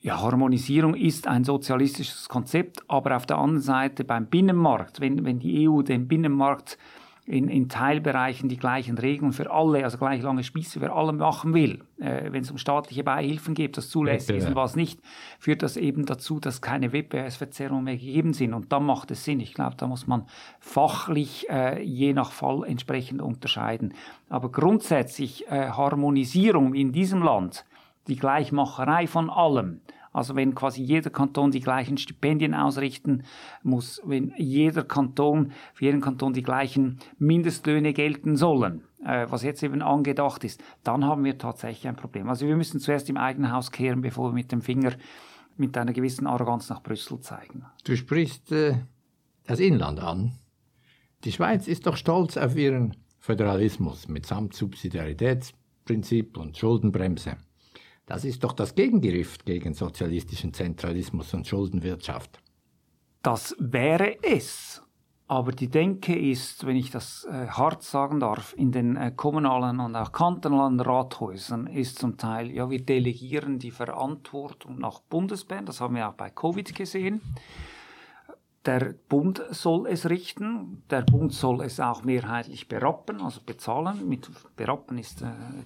Ja, 0.03 0.21
Harmonisierung 0.21 0.95
ist 0.95 1.29
ein 1.29 1.45
sozialistisches 1.45 2.27
Konzept, 2.27 2.83
aber 2.89 3.15
auf 3.15 3.25
der 3.25 3.37
anderen 3.37 3.61
Seite 3.61 4.03
beim 4.03 4.25
Binnenmarkt, 4.25 4.99
wenn, 4.99 5.23
wenn 5.23 5.39
die 5.39 5.69
EU 5.69 5.81
den 5.81 6.09
Binnenmarkt 6.09 6.77
in, 7.25 7.47
in 7.47 7.69
Teilbereichen 7.69 8.49
die 8.49 8.57
gleichen 8.57 8.97
Regeln 8.97 9.31
für 9.31 9.49
alle, 9.49 9.85
also 9.85 9.97
gleich 9.97 10.21
lange 10.21 10.43
Spieße 10.43 10.81
für 10.81 10.91
alle 10.91 11.13
machen 11.13 11.53
will, 11.53 11.85
äh, 12.01 12.33
wenn 12.33 12.41
es 12.41 12.51
um 12.51 12.57
staatliche 12.57 13.05
Beihilfen 13.05 13.53
geht, 13.53 13.77
das 13.77 13.89
zulässig 13.89 14.35
ist 14.35 14.47
und 14.49 14.55
was 14.55 14.75
nicht, 14.75 14.99
führt 15.39 15.63
das 15.63 15.77
eben 15.77 16.05
dazu, 16.05 16.41
dass 16.41 16.61
keine 16.61 16.91
Wettbewerbsverzerrungen 16.91 17.85
mehr 17.85 17.95
gegeben 17.95 18.33
sind. 18.33 18.53
Und 18.53 18.73
dann 18.73 18.85
macht 18.85 19.09
es 19.09 19.23
Sinn. 19.23 19.39
Ich 19.39 19.53
glaube, 19.53 19.77
da 19.77 19.87
muss 19.87 20.05
man 20.05 20.25
fachlich 20.59 21.49
äh, 21.49 21.81
je 21.81 22.11
nach 22.11 22.33
Fall 22.33 22.65
entsprechend 22.65 23.21
unterscheiden. 23.21 23.93
Aber 24.27 24.51
grundsätzlich 24.51 25.47
äh, 25.47 25.69
Harmonisierung 25.69 26.73
in 26.73 26.91
diesem 26.91 27.23
Land, 27.23 27.63
die 28.07 28.15
Gleichmacherei 28.15 29.07
von 29.07 29.29
allem, 29.29 29.81
also 30.13 30.35
wenn 30.35 30.53
quasi 30.53 30.83
jeder 30.83 31.09
Kanton 31.09 31.51
die 31.51 31.59
gleichen 31.59 31.97
Stipendien 31.97 32.53
ausrichten 32.53 33.23
muss, 33.63 33.99
wenn 34.05 34.31
jeder 34.37 34.83
Kanton, 34.83 35.51
für 35.73 35.85
jeden 35.85 36.01
Kanton 36.01 36.33
die 36.33 36.43
gleichen 36.43 36.99
Mindestlöhne 37.17 37.93
gelten 37.93 38.35
sollen, 38.35 38.83
äh, 39.03 39.25
was 39.29 39.43
jetzt 39.43 39.63
eben 39.63 39.81
angedacht 39.81 40.43
ist, 40.43 40.63
dann 40.83 41.05
haben 41.05 41.23
wir 41.23 41.37
tatsächlich 41.37 41.87
ein 41.87 41.95
Problem. 41.95 42.29
Also 42.29 42.47
wir 42.47 42.55
müssen 42.55 42.79
zuerst 42.79 43.09
im 43.09 43.17
eigenen 43.17 43.51
Haus 43.51 43.71
kehren, 43.71 44.01
bevor 44.01 44.29
wir 44.29 44.33
mit 44.33 44.51
dem 44.51 44.61
Finger 44.61 44.93
mit 45.57 45.77
einer 45.77 45.93
gewissen 45.93 46.27
Arroganz 46.27 46.69
nach 46.69 46.81
Brüssel 46.81 47.19
zeigen. 47.19 47.65
Du 47.83 47.95
sprichst 47.95 48.51
äh, 48.51 48.75
das 49.45 49.59
Inland 49.59 49.99
an. 49.99 50.33
Die 51.23 51.31
Schweiz 51.31 51.67
ist 51.67 51.87
doch 51.87 51.97
stolz 51.97 52.37
auf 52.37 52.55
ihren 52.55 52.95
Föderalismus 53.19 54.09
mitsamt 54.09 54.53
Subsidiaritätsprinzip 54.53 56.37
und 56.37 56.57
Schuldenbremse. 56.57 57.37
Das 58.05 58.25
ist 58.25 58.43
doch 58.43 58.53
das 58.53 58.75
Gegengericht 58.75 59.45
gegen 59.45 59.73
sozialistischen 59.73 60.53
Zentralismus 60.53 61.33
und 61.33 61.47
Schuldenwirtschaft. 61.47 62.39
Das 63.21 63.55
wäre 63.59 64.17
es. 64.21 64.81
Aber 65.27 65.53
die 65.53 65.69
Denke 65.69 66.13
ist, 66.13 66.65
wenn 66.65 66.75
ich 66.75 66.91
das 66.91 67.25
äh, 67.31 67.47
hart 67.47 67.81
sagen 67.81 68.19
darf, 68.19 68.53
in 68.57 68.71
den 68.71 68.97
äh, 68.97 69.11
kommunalen 69.15 69.79
und 69.79 69.95
auch 69.95 70.11
kantonalen 70.11 70.79
Rathäusern 70.81 71.65
ist 71.65 71.97
zum 71.97 72.17
Teil, 72.17 72.51
ja, 72.51 72.69
wir 72.69 72.83
delegieren 72.83 73.57
die 73.57 73.71
Verantwortung 73.71 74.79
nach 74.79 74.99
Bundesbern, 74.99 75.65
das 75.65 75.79
haben 75.79 75.95
wir 75.95 76.09
auch 76.09 76.13
bei 76.13 76.29
Covid 76.29 76.75
gesehen. 76.75 77.21
Der 78.65 78.95
Bund 79.09 79.43
soll 79.49 79.87
es 79.87 80.09
richten, 80.09 80.83
der 80.89 81.01
Bund 81.01 81.33
soll 81.33 81.61
es 81.63 81.81
auch 81.81 82.05
mehrheitlich 82.05 82.69
berappen, 82.69 83.19
also 83.19 83.41
bezahlen. 83.45 84.07
Mit 84.07 84.29
berappen 84.55 84.97
ist 84.97 85.21
äh, 85.21 85.25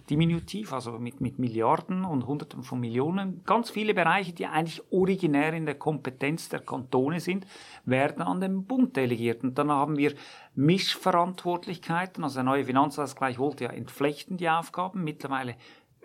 diminutiv, 0.10 0.74
also 0.74 0.94
mit, 0.94 1.22
mit 1.22 1.38
Milliarden 1.38 2.06
und 2.06 2.26
Hunderten 2.26 2.64
von 2.64 2.80
Millionen. 2.80 3.44
Ganz 3.46 3.70
viele 3.70 3.94
Bereiche, 3.94 4.34
die 4.34 4.48
eigentlich 4.48 4.82
originär 4.92 5.54
in 5.54 5.68
der 5.68 5.76
Kompetenz 5.76 6.50
der 6.50 6.62
Kantone 6.62 7.20
sind, 7.20 7.46
werden 7.86 8.24
an 8.24 8.42
den 8.42 8.66
Bund 8.66 8.96
delegiert. 8.96 9.44
Und 9.44 9.60
dann 9.60 9.72
haben 9.72 9.96
wir 9.98 10.16
Mischverantwortlichkeiten, 10.56 12.24
also 12.24 12.38
der 12.38 12.46
neue 12.46 12.66
Finanzausgleich 12.66 13.38
wollte 13.38 13.66
ja 13.66 13.70
entflechten 13.70 14.38
die 14.38 14.50
Aufgaben. 14.50 15.04
Mittlerweile 15.04 15.56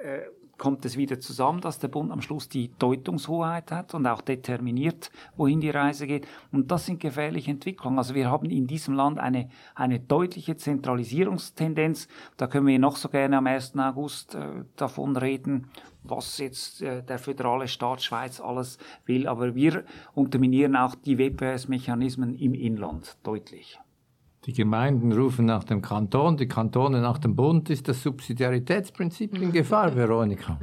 äh, 0.03 0.23
kommt 0.63 0.85
es 0.85 0.97
wieder 0.97 1.19
zusammen, 1.19 1.61
dass 1.61 1.81
der 1.81 1.89
Bund 1.89 2.13
am 2.13 2.23
Schluss 2.23 2.49
die 2.49 2.71
Deutungshoheit 2.79 3.73
hat 3.73 3.95
und 3.95 4.07
auch 4.07 4.21
determiniert, 4.21 5.11
wohin 5.37 5.61
die 5.61 5.71
Reise 5.71 6.07
geht. 6.07 6.29
Und 6.53 6.71
das 6.71 6.87
sind 6.87 7.01
gefährliche 7.01 7.51
Entwicklungen. 7.51 7.99
Also 7.99 8.15
wir 8.15 8.31
haben 8.31 8.49
in 8.49 8.69
diesem 8.69 8.95
Land 8.95 9.19
eine, 9.19 9.49
eine 9.75 9.99
deutliche 9.99 10.57
Zentralisierungstendenz. 10.57 12.07
Da 12.37 12.47
können 12.47 12.69
wir 12.69 12.79
noch 12.79 12.97
so 12.97 13.09
gerne 13.09 13.39
am 13.39 13.47
1. 13.49 13.77
August 13.77 14.37
äh, 14.37 14.65
davon 14.77 15.17
reden, 15.17 15.69
was 16.05 16.39
jetzt 16.39 16.81
äh, 16.81 17.03
der 17.03 17.19
föderale 17.19 17.67
Staat 17.67 18.03
Schweiz 18.03 18.41
alles 18.41 18.79
will. 19.05 19.27
Aber 19.27 19.57
wir 19.57 19.85
unterminieren 20.15 20.77
auch 20.77 20.95
die 20.95 21.19
Wettbewerbsmechanismen 21.19 22.37
im 22.37 22.55
Inland 22.55 23.17
deutlich. 23.25 23.81
Die 24.45 24.53
Gemeinden 24.53 25.13
rufen 25.13 25.45
nach 25.45 25.63
dem 25.63 25.83
Kanton, 25.83 26.37
die 26.37 26.49
Kantone 26.49 27.01
nach 27.01 27.19
dem 27.19 27.37
Bund. 27.37 27.71
Ist 27.71 27.87
das 27.87 28.03
Subsidiaritätsprinzip 28.03 29.41
in 29.41 29.53
Gefahr, 29.53 29.95
Veronika? 29.97 30.59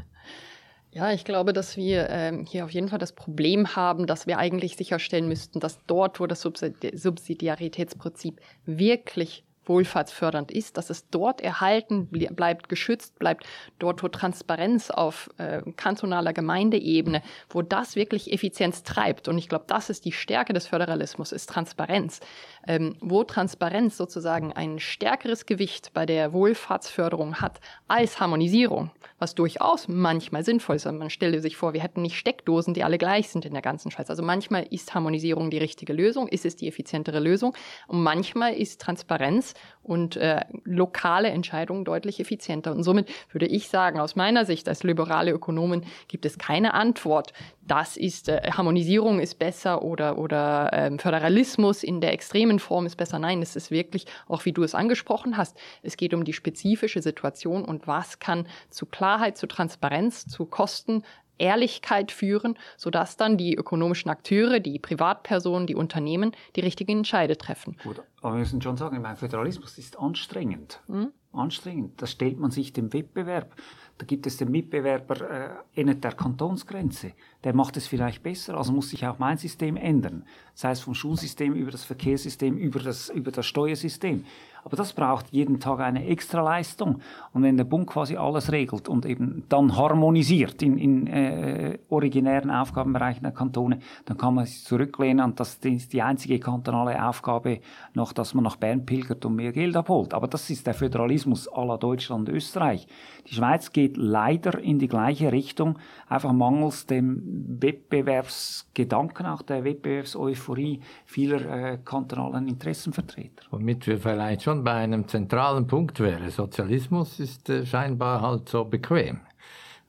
Ja, 0.91 1.13
ich 1.13 1.23
glaube, 1.23 1.53
dass 1.53 1.77
wir 1.77 2.09
ähm, 2.09 2.45
hier 2.45 2.65
auf 2.65 2.71
jeden 2.71 2.89
Fall 2.89 2.99
das 2.99 3.13
Problem 3.13 3.75
haben, 3.75 4.07
dass 4.07 4.27
wir 4.27 4.37
eigentlich 4.37 4.75
sicherstellen 4.75 5.27
müssten, 5.27 5.59
dass 5.59 5.79
dort, 5.85 6.19
wo 6.19 6.27
das 6.27 6.41
Subsidiaritätsprinzip 6.41 8.41
wirklich 8.65 9.43
wohlfahrtsfördernd 9.69 10.51
ist, 10.51 10.77
dass 10.77 10.89
es 10.89 11.09
dort 11.09 11.41
erhalten 11.41 12.07
bleibt, 12.07 12.67
geschützt 12.67 13.17
bleibt, 13.19 13.45
dort 13.77 14.03
wo 14.03 14.07
Transparenz 14.07 14.89
auf 14.89 15.29
äh, 15.37 15.61
kantonaler 15.77 16.33
Gemeindeebene, 16.33 17.21
wo 17.49 17.61
das 17.61 17.95
wirklich 17.95 18.33
Effizienz 18.33 18.83
treibt. 18.83 19.27
Und 19.27 19.37
ich 19.37 19.47
glaube, 19.47 19.65
das 19.67 19.89
ist 19.89 20.03
die 20.05 20.11
Stärke 20.11 20.53
des 20.53 20.67
Föderalismus, 20.67 21.31
ist 21.31 21.49
Transparenz. 21.49 22.19
Ähm, 22.67 22.97
wo 22.99 23.23
Transparenz 23.23 23.95
sozusagen 23.95 24.51
ein 24.51 24.79
stärkeres 24.79 25.45
Gewicht 25.45 25.93
bei 25.93 26.05
der 26.05 26.33
Wohlfahrtsförderung 26.33 27.35
hat 27.35 27.61
als 27.87 28.19
Harmonisierung, 28.19 28.91
was 29.19 29.35
durchaus 29.35 29.87
manchmal 29.87 30.43
sinnvoll 30.43 30.77
ist. 30.77 30.85
Man 30.85 31.09
stelle 31.09 31.41
sich 31.41 31.57
vor, 31.57 31.73
wir 31.73 31.81
hätten 31.81 32.01
nicht 32.01 32.17
Steckdosen, 32.17 32.73
die 32.73 32.83
alle 32.83 32.97
gleich 32.97 33.29
sind 33.29 33.45
in 33.45 33.53
der 33.53 33.61
ganzen 33.61 33.91
Schweiz. 33.91 34.09
Also 34.09 34.23
manchmal 34.23 34.65
ist 34.69 34.93
Harmonisierung 34.93 35.51
die 35.51 35.57
richtige 35.57 35.93
Lösung, 35.93 36.27
ist 36.27 36.45
es 36.45 36.55
die 36.55 36.67
effizientere 36.67 37.19
Lösung 37.19 37.53
und 37.87 38.01
manchmal 38.01 38.53
ist 38.53 38.81
Transparenz 38.81 39.53
und 39.83 40.15
äh, 40.15 40.41
lokale 40.63 41.29
Entscheidungen 41.29 41.83
deutlich 41.83 42.19
effizienter. 42.19 42.71
Und 42.71 42.83
somit 42.83 43.09
würde 43.31 43.47
ich 43.47 43.67
sagen, 43.67 43.99
aus 43.99 44.15
meiner 44.15 44.45
Sicht 44.45 44.67
als 44.67 44.83
liberale 44.83 45.31
Ökonomin 45.31 45.83
gibt 46.07 46.25
es 46.25 46.37
keine 46.37 46.73
Antwort. 46.73 47.33
Das 47.67 47.97
ist 47.97 48.29
äh, 48.29 48.51
Harmonisierung 48.51 49.19
ist 49.19 49.37
besser 49.37 49.83
oder 49.83 50.17
oder 50.17 50.71
ähm, 50.73 50.99
Föderalismus 50.99 51.83
in 51.83 52.01
der 52.01 52.13
extremen 52.13 52.59
Form 52.59 52.85
ist 52.85 52.95
besser. 52.95 53.19
Nein, 53.19 53.41
es 53.41 53.55
ist 53.55 53.71
wirklich 53.71 54.05
auch 54.27 54.45
wie 54.45 54.53
du 54.53 54.63
es 54.63 54.75
angesprochen 54.75 55.37
hast. 55.37 55.57
Es 55.81 55.97
geht 55.97 56.13
um 56.13 56.23
die 56.23 56.33
spezifische 56.33 57.01
Situation 57.01 57.65
und 57.65 57.87
was 57.87 58.19
kann 58.19 58.47
zu 58.69 58.85
Klarheit, 59.09 59.37
zu 59.37 59.47
Transparenz, 59.47 60.27
zu 60.27 60.45
Kosten 60.45 61.03
Ehrlichkeit 61.39 62.11
führen, 62.11 62.59
sodass 62.77 63.17
dann 63.17 63.37
die 63.37 63.55
ökonomischen 63.55 64.11
Akteure, 64.11 64.59
die 64.59 64.77
Privatpersonen, 64.77 65.65
die 65.65 65.73
Unternehmen 65.73 66.33
die 66.55 66.59
richtigen 66.59 66.97
Entscheide 66.97 67.35
treffen. 67.35 67.75
Gut, 67.81 68.03
aber 68.21 68.33
wir 68.33 68.39
müssen 68.39 68.61
schon 68.61 68.77
sagen, 68.77 69.01
mein 69.01 69.15
Föderalismus 69.15 69.79
ist 69.79 69.97
anstrengend. 69.97 70.81
Mhm. 70.87 71.11
Anstrengend. 71.31 71.99
Das 72.01 72.11
stellt 72.11 72.39
man 72.39 72.51
sich 72.51 72.71
dem 72.73 72.93
Wettbewerb. 72.93 73.55
Da 73.99 74.05
gibt 74.05 74.25
es 74.25 74.37
den 74.37 74.49
Mitbewerber 74.49 75.29
äh, 75.29 75.49
innerhalb 75.73 76.01
der 76.01 76.13
Kantonsgrenze. 76.13 77.11
Der 77.43 77.53
macht 77.53 77.75
es 77.75 77.85
vielleicht 77.85 78.23
besser, 78.23 78.55
also 78.57 78.71
muss 78.71 78.89
sich 78.89 79.05
auch 79.05 79.19
mein 79.19 79.37
System 79.37 79.75
ändern. 79.75 80.23
Sei 80.53 80.71
es 80.71 80.79
vom 80.79 80.93
Schulsystem 80.93 81.53
über 81.53 81.69
das 81.69 81.83
Verkehrssystem, 81.83 82.57
über 82.57 82.79
das, 82.79 83.09
über 83.09 83.31
das 83.31 83.45
Steuersystem. 83.45 84.23
Aber 84.63 84.75
das 84.75 84.93
braucht 84.93 85.29
jeden 85.31 85.59
Tag 85.59 85.79
eine 85.79 86.05
Extraleistung. 86.05 86.99
Und 87.33 87.43
wenn 87.43 87.57
der 87.57 87.63
Bund 87.63 87.87
quasi 87.87 88.17
alles 88.17 88.51
regelt 88.51 88.89
und 88.89 89.05
eben 89.05 89.43
dann 89.49 89.75
harmonisiert 89.75 90.61
in, 90.61 90.77
in 90.77 91.07
äh, 91.07 91.79
originären 91.89 92.51
Aufgabenbereichen 92.51 93.23
der 93.23 93.31
Kantone, 93.31 93.79
dann 94.05 94.17
kann 94.17 94.35
man 94.35 94.45
sich 94.45 94.63
zurücklehnen 94.63 95.23
und 95.23 95.39
das 95.39 95.55
ist 95.55 95.93
die 95.93 96.01
einzige 96.01 96.39
kantonale 96.39 97.03
Aufgabe 97.07 97.61
noch, 97.93 98.13
dass 98.13 98.33
man 98.33 98.43
nach 98.43 98.57
Bern 98.57 98.85
pilgert 98.85 99.25
und 99.25 99.35
mehr 99.35 99.51
Geld 99.51 99.75
abholt. 99.75 100.13
Aber 100.13 100.27
das 100.27 100.49
ist 100.49 100.67
der 100.67 100.73
Föderalismus 100.73 101.49
à 101.49 101.65
la 101.65 101.77
Deutschland 101.77 102.29
Österreich. 102.29 102.87
Die 103.27 103.35
Schweiz 103.35 103.71
geht 103.71 103.88
leider 103.95 104.59
in 104.59 104.79
die 104.79 104.87
gleiche 104.87 105.31
Richtung, 105.31 105.79
einfach 106.07 106.31
mangels 106.31 106.85
dem 106.85 107.57
Wettbewerbsgedanken, 107.59 109.25
auch 109.25 109.41
der 109.41 109.63
Wettbewerbseuphorie 109.63 110.81
vieler 111.05 111.73
äh, 111.73 111.77
kantonalen 111.83 112.47
Interessenvertreter. 112.47 113.43
Womit 113.51 113.87
wir 113.87 113.97
vielleicht 113.97 114.43
schon 114.43 114.63
bei 114.63 114.73
einem 114.73 115.07
zentralen 115.07 115.67
Punkt 115.67 115.99
wären. 115.99 116.29
Sozialismus 116.29 117.19
ist 117.19 117.49
äh, 117.49 117.65
scheinbar 117.65 118.21
halt 118.21 118.49
so 118.49 118.65
bequem. 118.65 119.21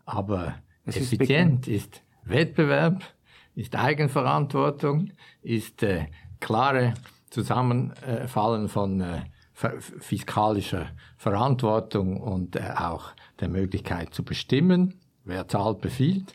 Aber 0.04 0.54
es 0.84 0.96
effizient 0.96 1.68
ist, 1.68 1.96
ist, 1.96 2.02
Wettbewerb, 2.24 3.02
ist 3.54 3.76
Eigenverantwortung, 3.76 5.12
ist 5.42 5.82
äh, 5.82 6.06
klare 6.40 6.94
Zusammenfallen 7.30 8.68
von 8.68 9.00
äh, 9.00 9.20
fiskalischer 9.78 10.88
Verantwortung 11.16 12.20
und 12.20 12.56
äh, 12.56 12.72
auch 12.76 13.12
der 13.40 13.48
Möglichkeit 13.48 14.14
zu 14.14 14.24
bestimmen, 14.24 14.94
wer 15.24 15.48
zahlt, 15.48 15.80
befiehlt. 15.80 16.34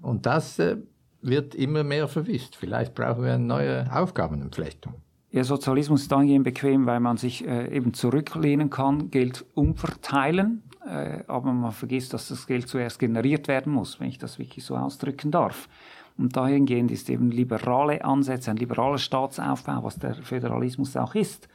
Und 0.00 0.26
das 0.26 0.58
äh, 0.58 0.76
wird 1.22 1.54
immer 1.54 1.84
mehr 1.84 2.08
verwisst. 2.08 2.56
Vielleicht 2.56 2.94
brauchen 2.94 3.24
wir 3.24 3.34
eine 3.34 3.44
neue 3.44 3.90
Aufgabenentflechtung. 3.94 4.94
Ja, 5.30 5.42
Sozialismus 5.42 6.02
ist 6.02 6.12
dahingehend 6.12 6.44
bequem, 6.44 6.86
weil 6.86 7.00
man 7.00 7.16
sich 7.16 7.44
äh, 7.44 7.74
eben 7.74 7.92
zurücklehnen 7.92 8.70
kann, 8.70 9.10
Geld 9.10 9.44
umverteilen, 9.54 10.62
äh, 10.86 11.24
aber 11.26 11.52
man 11.52 11.72
vergisst, 11.72 12.14
dass 12.14 12.28
das 12.28 12.46
Geld 12.46 12.68
zuerst 12.68 13.00
generiert 13.00 13.48
werden 13.48 13.72
muss, 13.72 13.98
wenn 13.98 14.06
ich 14.06 14.18
das 14.18 14.38
wirklich 14.38 14.64
so 14.64 14.76
ausdrücken 14.76 15.32
darf. 15.32 15.68
Und 16.16 16.36
dahingehend 16.36 16.92
ist 16.92 17.10
eben 17.10 17.32
liberale 17.32 18.04
Ansätze, 18.04 18.52
ein 18.52 18.58
liberaler 18.58 18.98
Staatsaufbau, 18.98 19.82
was 19.82 19.98
der 19.98 20.14
Föderalismus 20.14 20.96
auch 20.96 21.16
ist, 21.16 21.48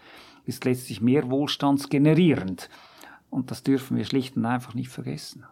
ist 0.46 0.66
letztlich 0.66 1.00
mehr 1.00 1.30
wohlstandsgenerierend. 1.30 2.70
Und 3.30 3.52
das 3.52 3.64
dürfen 3.64 3.98
wir 3.98 4.06
schlicht 4.06 4.36
und 4.36 4.46
einfach 4.46 4.74
nicht 4.74 4.90
vergessen. 4.90 5.46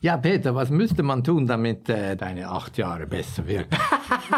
Ja, 0.00 0.16
Peter, 0.16 0.54
was 0.54 0.70
müsste 0.70 1.02
man 1.02 1.24
tun, 1.24 1.46
damit 1.46 1.88
äh, 1.88 2.16
deine 2.16 2.50
acht 2.50 2.76
Jahre 2.76 3.06
besser 3.06 3.46
wirken? 3.46 3.76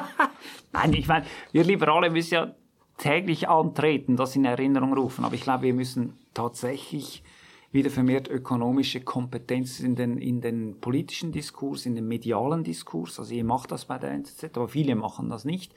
Nein, 0.72 0.92
ich 0.92 1.08
meine, 1.08 1.26
wir 1.52 1.64
Liberale 1.64 2.10
müssen 2.10 2.34
ja 2.34 2.54
täglich 2.98 3.48
antreten, 3.48 4.16
das 4.16 4.36
in 4.36 4.44
Erinnerung 4.44 4.94
rufen. 4.94 5.24
Aber 5.24 5.34
ich 5.34 5.42
glaube, 5.42 5.64
wir 5.64 5.74
müssen 5.74 6.14
tatsächlich 6.34 7.22
wieder 7.72 7.90
vermehrt 7.90 8.28
ökonomische 8.28 9.00
Kompetenz 9.00 9.80
in 9.80 9.96
den, 9.96 10.18
in 10.18 10.40
den 10.40 10.80
politischen 10.80 11.32
Diskurs, 11.32 11.84
in 11.84 11.94
den 11.94 12.08
medialen 12.08 12.64
Diskurs. 12.64 13.18
Also 13.18 13.34
ihr 13.34 13.44
macht 13.44 13.72
das 13.72 13.86
bei 13.86 13.98
der 13.98 14.12
NZZ, 14.12 14.56
aber 14.56 14.68
viele 14.68 14.94
machen 14.94 15.28
das 15.28 15.44
nicht. 15.44 15.74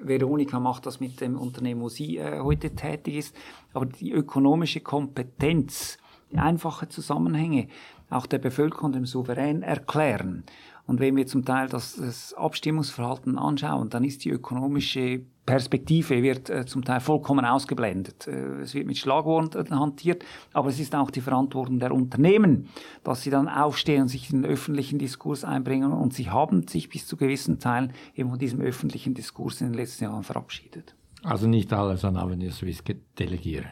Veronika 0.00 0.58
macht 0.58 0.86
das 0.86 1.00
mit 1.00 1.20
dem 1.20 1.38
Unternehmen, 1.38 1.80
wo 1.80 1.88
sie 1.88 2.18
äh, 2.18 2.40
heute 2.40 2.74
tätig 2.74 3.16
ist. 3.16 3.36
Aber 3.72 3.86
die 3.86 4.12
ökonomische 4.12 4.80
Kompetenz, 4.80 5.98
einfache 6.38 6.88
Zusammenhänge 6.88 7.68
auch 8.10 8.26
der 8.26 8.38
Bevölkerung, 8.38 8.92
dem 8.92 9.06
Souverän 9.06 9.62
erklären. 9.62 10.44
Und 10.86 11.00
wenn 11.00 11.16
wir 11.16 11.26
zum 11.26 11.44
Teil 11.44 11.68
das, 11.68 11.96
das 11.96 12.34
Abstimmungsverhalten 12.34 13.38
anschauen, 13.38 13.88
dann 13.88 14.04
ist 14.04 14.24
die 14.24 14.30
ökonomische 14.30 15.22
Perspektive 15.46 16.22
wird 16.22 16.50
äh, 16.50 16.66
zum 16.66 16.84
Teil 16.84 17.00
vollkommen 17.00 17.44
ausgeblendet. 17.44 18.28
Äh, 18.28 18.60
es 18.60 18.74
wird 18.74 18.86
mit 18.86 18.98
Schlagworten 18.98 19.78
hantiert, 19.78 20.24
aber 20.52 20.68
es 20.68 20.78
ist 20.78 20.94
auch 20.94 21.10
die 21.10 21.20
Verantwortung 21.20 21.78
der 21.78 21.92
Unternehmen, 21.92 22.68
dass 23.02 23.22
sie 23.22 23.30
dann 23.30 23.48
aufstehen 23.48 24.02
und 24.02 24.08
sich 24.08 24.32
in 24.32 24.42
den 24.42 24.50
öffentlichen 24.50 24.98
Diskurs 24.98 25.44
einbringen 25.44 25.92
und 25.92 26.14
sie 26.14 26.30
haben 26.30 26.68
sich 26.68 26.88
bis 26.88 27.06
zu 27.06 27.16
gewissen 27.16 27.58
Teilen 27.58 27.92
eben 28.14 28.30
von 28.30 28.38
diesem 28.38 28.60
öffentlichen 28.60 29.14
Diskurs 29.14 29.60
in 29.60 29.68
den 29.68 29.74
letzten 29.74 30.04
Jahren 30.04 30.22
verabschiedet. 30.22 30.94
Also 31.24 31.46
nicht 31.46 31.72
alles 31.72 32.04
an 32.04 32.16
Avenir 32.16 32.52
Swiss 32.52 32.82
delegieren. 33.18 33.70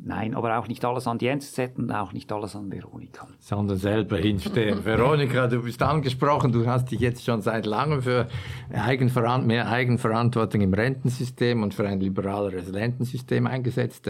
Nein, 0.00 0.34
aber 0.34 0.58
auch 0.58 0.68
nicht 0.68 0.84
alles 0.84 1.08
an 1.08 1.18
die 1.18 1.26
NZZ 1.26 1.76
und 1.76 1.90
auch 1.90 2.12
nicht 2.12 2.30
alles 2.30 2.54
an 2.54 2.70
Veronika. 2.70 3.26
Sondern 3.40 3.78
selber 3.78 4.18
hinstehen. 4.18 4.84
Veronika, 4.84 5.48
du 5.48 5.62
bist 5.62 5.82
angesprochen, 5.82 6.52
du 6.52 6.66
hast 6.66 6.90
dich 6.92 7.00
jetzt 7.00 7.24
schon 7.24 7.42
seit 7.42 7.66
langem 7.66 8.02
für 8.02 8.28
Eigenveran 8.72 9.46
mehr 9.46 9.68
Eigenverantwortung 9.68 10.60
im 10.60 10.72
Rentensystem 10.72 11.62
und 11.62 11.74
für 11.74 11.86
ein 11.88 12.00
liberaleres 12.00 12.72
Rentensystem 12.72 13.46
eingesetzt. 13.48 14.08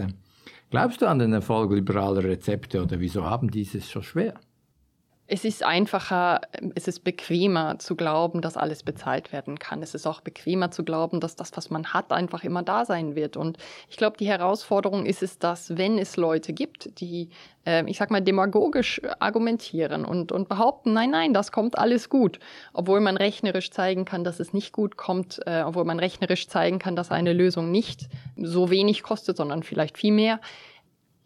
Glaubst 0.69 1.01
du 1.01 1.07
an 1.07 1.17
den 1.17 1.33
Erfolg 1.33 1.71
liberaler 1.71 2.23
Rezepte 2.23 2.83
oder 2.83 2.99
wieso 2.99 3.25
haben 3.25 3.49
dieses 3.49 3.89
so 3.89 4.03
schwer? 4.03 4.35
Es 5.31 5.45
ist 5.45 5.63
einfacher, 5.63 6.41
es 6.73 6.87
ist 6.87 7.03
bequemer 7.03 7.77
zu 7.77 7.95
glauben, 7.95 8.41
dass 8.41 8.57
alles 8.57 8.81
bezahlt 8.81 9.31
werden 9.31 9.59
kann. 9.59 9.83
Es 9.83 9.93
ist 9.93 10.07
auch 10.07 10.21
bequemer 10.21 10.71
zu 10.71 10.83
glauben, 10.83 11.19
dass 11.19 11.35
das, 11.35 11.55
was 11.55 11.69
man 11.69 11.93
hat, 11.93 12.11
einfach 12.11 12.43
immer 12.43 12.63
da 12.63 12.83
sein 12.83 13.13
wird. 13.13 13.37
Und 13.37 13.59
ich 13.91 13.97
glaube, 13.97 14.17
die 14.17 14.27
Herausforderung 14.27 15.05
ist 15.05 15.21
es, 15.21 15.37
dass 15.37 15.77
wenn 15.77 15.99
es 15.99 16.17
Leute 16.17 16.51
gibt, 16.51 16.99
die, 16.99 17.29
äh, 17.63 17.83
ich 17.85 17.99
sag 17.99 18.09
mal, 18.09 18.23
demagogisch 18.23 19.01
argumentieren 19.19 20.03
und, 20.03 20.31
und 20.31 20.49
behaupten, 20.49 20.93
nein, 20.93 21.11
nein, 21.11 21.31
das 21.31 21.51
kommt 21.51 21.77
alles 21.77 22.09
gut, 22.09 22.39
obwohl 22.73 22.99
man 22.99 23.15
rechnerisch 23.15 23.69
zeigen 23.69 24.05
kann, 24.05 24.23
dass 24.23 24.39
es 24.39 24.51
nicht 24.51 24.73
gut 24.73 24.97
kommt, 24.97 25.41
äh, 25.45 25.61
obwohl 25.61 25.85
man 25.85 25.99
rechnerisch 25.99 26.47
zeigen 26.47 26.79
kann, 26.79 26.95
dass 26.95 27.11
eine 27.11 27.33
Lösung 27.33 27.69
nicht 27.69 28.09
so 28.35 28.71
wenig 28.71 29.03
kostet, 29.03 29.37
sondern 29.37 29.61
vielleicht 29.61 29.99
viel 29.99 30.11
mehr 30.11 30.39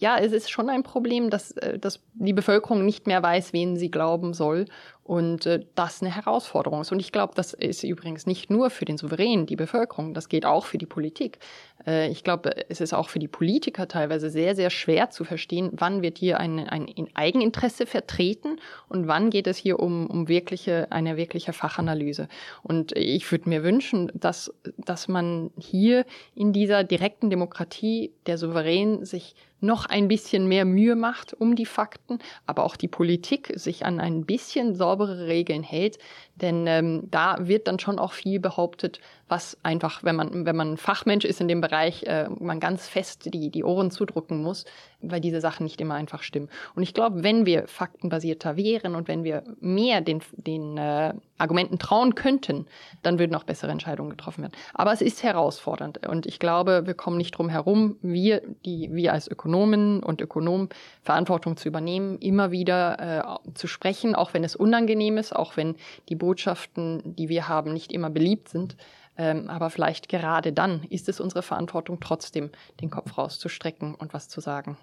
ja, 0.03 0.17
es 0.17 0.33
ist 0.33 0.51
schon 0.51 0.69
ein 0.69 0.83
Problem, 0.83 1.29
dass, 1.29 1.51
äh, 1.51 1.79
dass 1.79 2.01
die 2.13 2.33
Bevölkerung 2.33 2.83
nicht 2.83 3.07
mehr 3.07 3.23
weiß, 3.23 3.53
wen 3.53 3.77
sie 3.77 3.89
glauben 3.89 4.33
soll 4.33 4.65
und 5.03 5.45
äh, 5.45 5.65
das 5.75 6.01
eine 6.01 6.15
Herausforderung 6.15 6.81
ist. 6.81 6.91
Und 6.91 6.99
ich 6.99 7.11
glaube, 7.11 7.33
das 7.35 7.53
ist 7.53 7.83
übrigens 7.83 8.25
nicht 8.25 8.49
nur 8.49 8.69
für 8.69 8.85
den 8.85 8.97
Souverän, 8.97 9.45
die 9.45 9.55
Bevölkerung, 9.55 10.13
das 10.13 10.29
geht 10.29 10.45
auch 10.45 10.65
für 10.65 10.77
die 10.77 10.85
Politik. 10.85 11.39
Äh, 11.85 12.09
ich 12.09 12.23
glaube, 12.23 12.69
es 12.69 12.79
ist 12.81 12.93
auch 12.93 13.09
für 13.09 13.19
die 13.19 13.27
Politiker 13.27 13.87
teilweise 13.87 14.29
sehr, 14.29 14.55
sehr 14.55 14.69
schwer 14.69 15.09
zu 15.09 15.23
verstehen, 15.23 15.71
wann 15.73 16.01
wird 16.01 16.17
hier 16.17 16.39
ein, 16.39 16.59
ein 16.59 16.87
Eigeninteresse 17.13 17.85
vertreten 17.85 18.59
und 18.87 19.07
wann 19.07 19.29
geht 19.29 19.47
es 19.47 19.57
hier 19.57 19.79
um, 19.79 20.07
um 20.07 20.27
wirkliche, 20.27 20.91
eine 20.91 21.17
wirkliche 21.17 21.53
Fachanalyse. 21.53 22.27
Und 22.61 22.93
ich 22.95 23.29
würde 23.31 23.49
mir 23.49 23.63
wünschen, 23.63 24.11
dass, 24.13 24.53
dass 24.77 25.07
man 25.07 25.51
hier 25.57 26.05
in 26.35 26.53
dieser 26.53 26.83
direkten 26.83 27.29
Demokratie 27.29 28.11
der 28.25 28.37
Souverän 28.37 29.05
sich 29.05 29.35
noch 29.63 29.85
ein 29.85 30.07
bisschen 30.07 30.47
mehr 30.47 30.65
Mühe 30.65 30.95
macht 30.95 31.33
um 31.33 31.55
die 31.55 31.65
Fakten, 31.65 32.19
aber 32.45 32.65
auch 32.65 32.75
die 32.75 32.89
Politik 32.89 33.53
sich 33.55 33.85
an 33.85 33.99
ein 33.99 34.25
bisschen 34.25 34.75
saubere 34.93 35.27
Regeln 35.27 35.63
hält, 35.63 35.97
denn 36.35 36.65
ähm, 36.67 37.07
da 37.11 37.37
wird 37.39 37.67
dann 37.67 37.79
schon 37.79 37.99
auch 37.99 38.13
viel 38.13 38.39
behauptet, 38.39 38.99
was 39.27 39.57
einfach, 39.63 40.03
wenn 40.03 40.15
man, 40.15 40.45
wenn 40.45 40.55
man 40.55 40.77
Fachmensch 40.77 41.25
ist 41.25 41.41
in 41.41 41.47
dem 41.47 41.61
Bereich, 41.61 42.03
äh, 42.03 42.27
man 42.39 42.59
ganz 42.59 42.87
fest 42.87 43.33
die, 43.33 43.49
die 43.49 43.63
Ohren 43.63 43.89
zudrücken 43.91 44.41
muss, 44.41 44.65
weil 45.01 45.21
diese 45.21 45.41
Sachen 45.41 45.63
nicht 45.63 45.79
immer 45.81 45.95
einfach 45.95 46.23
stimmen. 46.23 46.49
Und 46.75 46.83
ich 46.83 46.93
glaube, 46.93 47.23
wenn 47.23 47.45
wir 47.45 47.67
faktenbasierter 47.67 48.57
wären 48.57 48.95
und 48.95 49.07
wenn 49.07 49.23
wir 49.23 49.43
mehr 49.59 50.01
den, 50.01 50.21
den 50.33 50.77
äh, 50.77 51.13
Argumenten 51.37 51.79
trauen 51.79 52.15
könnten, 52.15 52.67
dann 53.01 53.19
würden 53.19 53.35
auch 53.35 53.43
bessere 53.43 53.71
Entscheidungen 53.71 54.11
getroffen 54.11 54.43
werden. 54.43 54.53
Aber 54.73 54.93
es 54.93 55.01
ist 55.01 55.23
herausfordernd 55.23 56.07
und 56.07 56.25
ich 56.25 56.39
glaube, 56.39 56.85
wir 56.85 56.93
kommen 56.93 57.17
nicht 57.17 57.31
drum 57.31 57.49
herum, 57.49 57.97
wir, 58.01 58.41
die, 58.65 58.89
wir 58.91 59.13
als 59.13 59.27
Ökonomen 59.27 60.01
und 60.01 60.21
Ökonomen 60.21 60.69
Verantwortung 61.01 61.57
zu 61.57 61.67
übernehmen, 61.67 62.17
immer 62.19 62.51
wieder 62.51 63.39
äh, 63.45 63.53
zu 63.55 63.67
sprechen, 63.67 64.15
auch 64.15 64.33
wenn 64.33 64.43
es 64.43 64.55
unangenehm 64.55 65.17
ist, 65.17 65.35
auch 65.35 65.57
wenn 65.57 65.75
die 66.07 66.15
Botschaften, 66.23 67.15
die 67.17 67.27
wir 67.27 67.49
haben, 67.49 67.73
nicht 67.73 67.91
immer 67.91 68.09
beliebt 68.09 68.47
sind. 68.47 68.77
Ähm, 69.17 69.49
aber 69.49 69.69
vielleicht 69.69 70.07
gerade 70.07 70.53
dann 70.53 70.83
ist 70.89 71.09
es 71.09 71.19
unsere 71.19 71.43
Verantwortung, 71.43 71.99
trotzdem 71.99 72.49
den 72.79 72.89
Kopf 72.89 73.17
rauszustrecken 73.17 73.93
und 73.93 74.13
was 74.13 74.29
zu 74.29 74.39
sagen. 74.39 74.77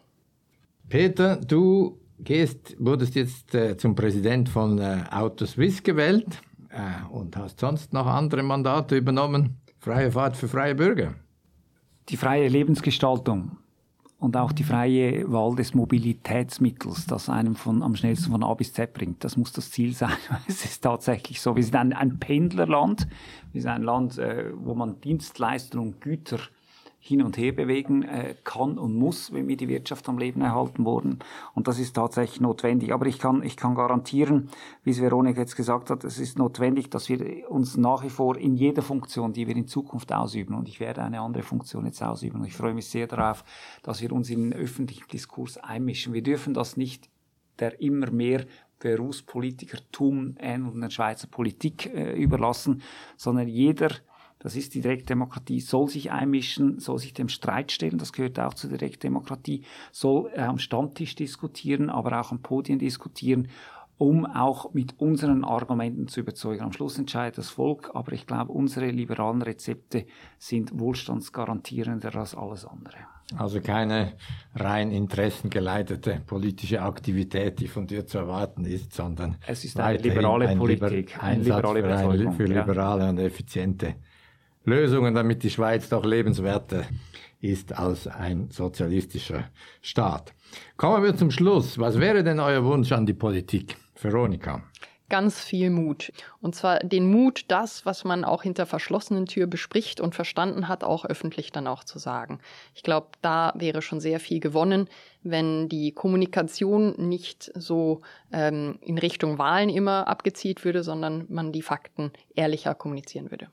Peter, 0.91 1.37
du 1.37 1.99
gehst, 2.19 2.77
wurdest 2.79 3.15
jetzt 3.15 3.55
äh, 3.55 3.79
zum 3.79 3.95
Präsident 3.95 4.51
von 4.51 4.79
äh, 4.79 5.05
Autoswiss 5.11 5.83
gewählt 5.83 6.43
äh, 6.69 7.11
und 7.11 7.39
hast 7.39 7.61
sonst 7.61 7.95
noch 7.95 8.07
andere 8.07 8.43
Mandate 8.43 8.99
übernommen. 8.99 9.57
Freie 9.79 10.13
Fahrt 10.13 10.37
für 10.37 10.47
freie 10.47 10.75
Bürger. 10.75 11.15
Die 12.11 12.19
freie 12.19 12.49
Lebensgestaltung 12.49 13.57
und 14.21 14.37
auch 14.37 14.53
die 14.53 14.65
freie 14.65 15.31
Wahl 15.33 15.57
des 15.57 15.75
Mobilitätsmittels, 15.75 17.07
das 17.07 17.31
einem 17.31 17.57
von, 17.57 17.83
am 17.83 17.97
schnellsten 17.97 18.31
von 18.31 18.45
A 18.45 18.53
bis 18.53 18.75
Z 18.75 18.93
bringt. 18.93 19.25
Das 19.25 19.39
muss 19.39 19.53
das 19.53 19.71
Ziel 19.71 19.95
sein. 19.95 20.13
Es 20.47 20.65
ist 20.65 20.83
tatsächlich 20.83 21.41
so. 21.41 21.57
Wir 21.57 21.65
sind 21.65 21.77
ein, 21.77 21.93
ein 21.95 22.19
Pendlerland. 22.19 23.09
Wir 23.53 23.63
sind 23.63 23.71
ein 23.71 23.83
Land, 23.83 24.19
äh, 24.19 24.53
wo 24.55 24.75
man 24.75 25.01
Dienstleistungen 25.01 25.95
und 25.95 26.01
Güter 26.03 26.39
hin 27.03 27.23
und 27.23 27.39
her 27.39 27.53
bewegen 27.53 28.03
äh, 28.03 28.35
kann 28.45 28.79
und 28.79 28.95
muss, 28.95 29.33
wenn 29.33 29.49
wir 29.49 29.57
die 29.57 29.69
Wirtschaft 29.69 30.07
am 30.11 30.19
Leben 30.19 30.43
erhalten 30.43 30.85
wollen. 30.85 31.19
Und 31.55 31.67
das 31.67 31.79
ist 31.79 31.97
tatsächlich 31.97 32.43
notwendig. 32.43 32.93
Aber 32.93 33.07
ich 33.07 33.19
kann, 33.19 33.43
ich 33.43 33.57
kann 33.57 33.75
garantieren, 33.75 34.51
wie 34.85 34.91
es 34.91 35.01
Veronika 35.01 35.41
jetzt 35.41 35.57
gesagt 35.57 35.89
hat, 35.89 36.05
es 36.05 36.19
ist 36.19 36.39
notwendig, 36.39 36.91
dass 36.91 37.09
wir 37.09 37.51
uns 37.51 37.79
nach 37.79 38.05
wie 38.05 38.11
vor 38.11 38.37
in 38.37 38.55
jeder 38.55 38.83
Funktion, 38.83 39.33
die 39.33 39.47
wir 39.47 39.57
in 39.57 39.67
Zukunft 39.67 40.13
ausüben, 40.13 40.55
und 40.55 40.69
ich 40.69 40.79
werde 40.79 41.03
eine 41.03 41.21
andere 41.21 41.43
Funktion 41.43 41.87
jetzt 41.87 42.03
ausüben, 42.03 42.41
und 42.41 42.47
ich 42.47 42.55
freue 42.55 42.75
mich 42.75 42.87
sehr 42.87 43.07
darauf, 43.07 43.45
dass 43.83 44.03
wir 44.03 44.13
uns 44.13 44.29
in 44.29 44.51
den 44.51 44.53
öffentlichen 44.53 45.09
Diskurs 45.09 45.57
einmischen. 45.57 46.13
Wir 46.13 46.23
dürfen 46.23 46.53
das 46.53 46.77
nicht 46.77 47.09
der 47.61 47.81
immer 47.81 48.11
mehr 48.11 48.45
Berufspolitikertum 48.79 50.37
ähnelnden 50.39 50.91
Schweizer 50.91 51.29
Politik 51.29 51.87
äh, 51.87 52.13
überlassen, 52.13 52.83
sondern 53.17 53.49
jeder 53.49 53.91
das 54.41 54.57
ist 54.57 54.75
die 54.75 54.81
Direktdemokratie, 54.81 55.61
soll 55.61 55.89
sich 55.89 56.11
einmischen, 56.11 56.81
soll 56.81 56.99
sich 56.99 57.15
dem 57.15 57.29
Streit 57.29 57.71
stellen, 57.71 57.99
das 57.99 58.13
gehört 58.13 58.41
auch 58.41 58.55
zur 58.55 58.71
Direktdemokratie, 58.71 59.63
soll 59.93 60.31
äh, 60.35 60.41
am 60.41 60.59
Stammtisch 60.59 61.15
diskutieren, 61.15 61.91
aber 61.91 62.21
auch 62.21 62.33
am 62.33 62.41
Podien 62.41 62.79
diskutieren, 62.79 63.49
um 63.99 64.25
auch 64.25 64.73
mit 64.73 64.99
unseren 64.99 65.45
Argumenten 65.45 66.09
zu 66.09 66.21
überzeugen. 66.21 66.63
Am 66.63 66.73
Schluss 66.73 66.99
entscheidet 66.99 67.37
das 67.37 67.51
Volk, 67.51 67.91
aber 67.93 68.13
ich 68.13 68.27
glaube, 68.27 68.51
unsere 68.51 68.91
liberalen 68.91 69.43
Rezepte 69.43 70.07
sind 70.39 70.79
wohlstandsgarantierender 70.79 72.17
als 72.17 72.35
alles 72.35 72.65
andere. 72.65 72.97
Also 73.37 73.61
keine 73.61 74.15
rein 74.55 74.91
interessengeleitete 74.91 76.23
politische 76.27 76.81
Aktivität, 76.81 77.61
die 77.61 77.69
von 77.69 77.87
dir 77.87 78.07
zu 78.07 78.19
erwarten 78.19 78.65
ist, 78.65 78.95
sondern 78.95 79.37
es 79.47 79.65
ist 79.65 79.79
eine 79.79 79.99
liberale 79.99 80.49
ein 80.49 80.59
Politik, 80.59 81.23
ein 81.23 81.45
liberale 81.45 81.83
für, 81.83 81.95
eine, 81.95 82.33
für 82.33 82.45
liberale 82.45 83.05
ja. 83.05 83.11
und 83.11 83.19
effiziente 83.19 83.97
Lösungen, 84.65 85.15
damit 85.15 85.43
die 85.43 85.51
Schweiz 85.51 85.89
doch 85.89 86.05
lebenswerter 86.05 86.85
ist 87.41 87.73
als 87.73 88.07
ein 88.07 88.51
sozialistischer 88.51 89.45
Staat. 89.81 90.35
Kommen 90.77 91.03
wir 91.03 91.17
zum 91.17 91.31
Schluss. 91.31 91.79
Was 91.79 91.99
wäre 91.99 92.23
denn 92.23 92.41
euer 92.41 92.65
Wunsch 92.65 92.93
an 92.93 93.07
die 93.07 93.15
Politik? 93.15 93.77
Veronika. 93.95 94.63
Ganz 95.09 95.43
viel 95.43 95.71
Mut. 95.71 96.13
Und 96.41 96.55
zwar 96.55 96.79
den 96.79 97.11
Mut, 97.11 97.47
das, 97.49 97.85
was 97.85 98.05
man 98.05 98.25
auch 98.25 98.45
hinter 98.45 98.65
verschlossenen 98.65 99.27
Tür 99.27 99.49
bespricht 99.49 100.01
und 100.01 100.15
verstanden 100.15 100.69
hat, 100.69 100.85
auch 100.85 101.05
öffentlich 101.05 101.51
dann 101.51 101.67
auch 101.67 101.83
zu 101.83 101.99
sagen. 101.99 102.39
Ich 102.77 102.85
glaube, 102.85 103.09
da 103.21 103.53
wäre 103.57 103.83
schon 103.83 103.99
sehr 103.99 104.21
viel 104.21 104.39
gewonnen, 104.39 104.89
wenn 105.25 105.69
die 105.69 105.91
Kommunikation 105.91 106.95
nicht 107.09 107.51
so 107.57 108.03
ähm, 108.33 108.79
in 108.83 108.99
Richtung 108.99 109.39
Wahlen 109.39 109.69
immer 109.69 110.07
abgezielt 110.07 110.65
würde, 110.65 110.85
sondern 110.85 111.27
man 111.29 111.51
die 111.51 111.63
Fakten 111.63 112.13
ehrlicher 112.37 112.77
kommunizieren 112.77 113.33
würde. 113.33 113.49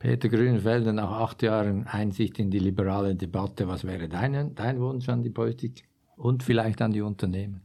Peter 0.00 0.30
Grünfelder, 0.30 0.94
nach 0.94 1.10
acht 1.10 1.42
Jahren 1.42 1.86
Einsicht 1.86 2.38
in 2.38 2.50
die 2.50 2.58
liberale 2.58 3.14
Debatte, 3.14 3.68
was 3.68 3.84
wäre 3.84 4.08
dein, 4.08 4.54
dein 4.54 4.80
Wunsch 4.80 5.10
an 5.10 5.22
die 5.22 5.28
Politik 5.28 5.84
und 6.16 6.42
vielleicht 6.42 6.80
an 6.80 6.92
die 6.92 7.02
Unternehmen? 7.02 7.60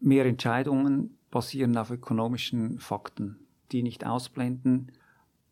Mehr 0.00 0.24
Entscheidungen 0.24 1.18
basieren 1.30 1.76
auf 1.76 1.90
ökonomischen 1.90 2.78
Fakten, 2.78 3.36
die 3.70 3.82
nicht 3.82 4.06
ausblenden, 4.06 4.92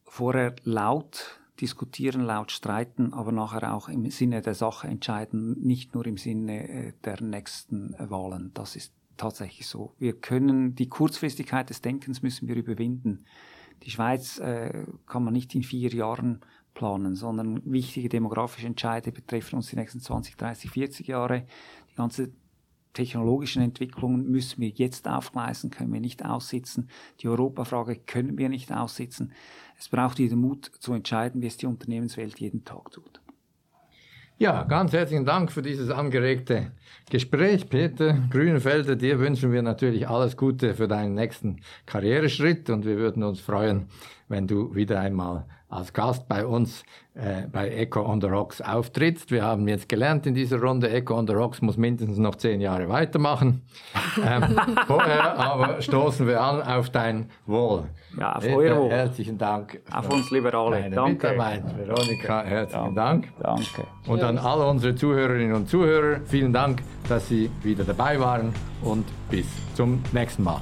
vorher 0.04 0.56
laut 0.64 1.38
diskutieren, 1.60 2.22
laut 2.22 2.50
streiten, 2.50 3.12
aber 3.12 3.30
nachher 3.30 3.74
auch 3.74 3.90
im 3.90 4.08
Sinne 4.10 4.40
der 4.40 4.54
Sache 4.54 4.88
entscheiden, 4.88 5.60
nicht 5.60 5.94
nur 5.94 6.06
im 6.06 6.16
Sinne 6.16 6.66
äh, 6.66 6.92
der 7.04 7.20
nächsten 7.20 7.94
Wahlen. 7.98 8.52
Das 8.54 8.74
ist 8.74 8.94
tatsächlich 9.18 9.66
so. 9.66 9.94
Wir 9.98 10.14
können 10.14 10.74
die 10.74 10.88
Kurzfristigkeit 10.88 11.68
des 11.68 11.82
Denkens 11.82 12.22
müssen 12.22 12.48
wir 12.48 12.56
überwinden. 12.56 13.26
Die 13.84 13.90
Schweiz 13.90 14.38
äh, 14.38 14.86
kann 15.06 15.24
man 15.24 15.32
nicht 15.32 15.54
in 15.54 15.62
vier 15.62 15.90
Jahren 15.90 16.40
planen, 16.74 17.14
sondern 17.14 17.60
wichtige 17.64 18.08
demografische 18.08 18.66
Entscheide 18.66 19.12
betreffen 19.12 19.56
uns 19.56 19.68
die 19.68 19.76
nächsten 19.76 20.00
20, 20.00 20.36
30, 20.36 20.70
40 20.70 21.06
Jahre. 21.06 21.46
Die 21.90 21.94
ganze 21.94 22.32
technologischen 22.94 23.62
Entwicklungen 23.62 24.30
müssen 24.30 24.60
wir 24.60 24.68
jetzt 24.68 25.08
aufgleisen, 25.08 25.70
können 25.70 25.92
wir 25.92 26.00
nicht 26.00 26.24
aussitzen. 26.24 26.88
Die 27.20 27.28
Europafrage 27.28 27.96
können 27.96 28.38
wir 28.38 28.48
nicht 28.48 28.72
aussitzen. 28.72 29.32
Es 29.78 29.88
braucht 29.88 30.18
wieder 30.18 30.36
Mut 30.36 30.70
zu 30.78 30.92
entscheiden, 30.92 31.42
wie 31.42 31.46
es 31.46 31.56
die 31.56 31.66
Unternehmenswelt 31.66 32.38
jeden 32.40 32.64
Tag 32.64 32.90
tut. 32.92 33.20
Ja, 34.36 34.64
ganz 34.64 34.92
herzlichen 34.92 35.24
Dank 35.24 35.52
für 35.52 35.62
dieses 35.62 35.90
angeregte 35.90 36.72
Gespräch, 37.08 37.68
Peter 37.68 38.18
Grünfelder. 38.30 38.96
Dir 38.96 39.20
wünschen 39.20 39.52
wir 39.52 39.62
natürlich 39.62 40.08
alles 40.08 40.36
Gute 40.36 40.74
für 40.74 40.88
deinen 40.88 41.14
nächsten 41.14 41.60
Karriereschritt 41.86 42.68
und 42.68 42.84
wir 42.84 42.96
würden 42.96 43.22
uns 43.22 43.38
freuen, 43.38 43.86
wenn 44.28 44.46
du 44.46 44.74
wieder 44.74 45.00
einmal 45.00 45.44
als 45.74 45.92
Gast 45.92 46.28
bei 46.28 46.46
uns 46.46 46.84
äh, 47.14 47.48
bei 47.50 47.68
Echo 47.68 48.02
on 48.04 48.20
the 48.20 48.28
Rocks 48.28 48.60
auftrittst. 48.60 49.30
Wir 49.30 49.42
haben 49.42 49.66
jetzt 49.66 49.88
gelernt 49.88 50.24
in 50.26 50.34
dieser 50.34 50.60
Runde, 50.60 50.88
Echo 50.90 51.18
on 51.18 51.26
the 51.26 51.32
Rocks 51.32 51.60
muss 51.62 51.76
mindestens 51.76 52.18
noch 52.18 52.36
zehn 52.36 52.60
Jahre 52.60 52.88
weitermachen. 52.88 53.62
Ähm, 54.24 54.56
vorher 54.86 55.36
aber 55.36 55.82
stoßen 55.82 56.26
wir 56.28 56.40
an 56.40 56.62
auf 56.62 56.88
dein 56.90 57.30
Wohl. 57.46 57.84
Ja, 58.18 58.36
auf 58.36 58.44
euer 58.46 58.76
Wohl. 58.76 58.90
Herzlichen 58.90 59.36
Dank. 59.36 59.80
Auf 59.92 60.08
uns 60.08 60.30
Liberale. 60.30 60.88
Danke. 60.88 61.36
Veronika, 61.36 62.42
herzlichen 62.42 62.94
Dank. 62.94 63.32
Danke. 63.40 63.86
Und 64.06 64.22
an 64.22 64.38
alle 64.38 64.66
unsere 64.66 64.94
Zuhörerinnen 64.94 65.52
und 65.52 65.68
Zuhörer, 65.68 66.20
vielen 66.26 66.52
Dank, 66.52 66.82
dass 67.08 67.28
Sie 67.28 67.50
wieder 67.62 67.82
dabei 67.82 68.20
waren 68.20 68.54
und 68.82 69.04
bis 69.30 69.46
zum 69.74 70.00
nächsten 70.12 70.44
Mal. 70.44 70.60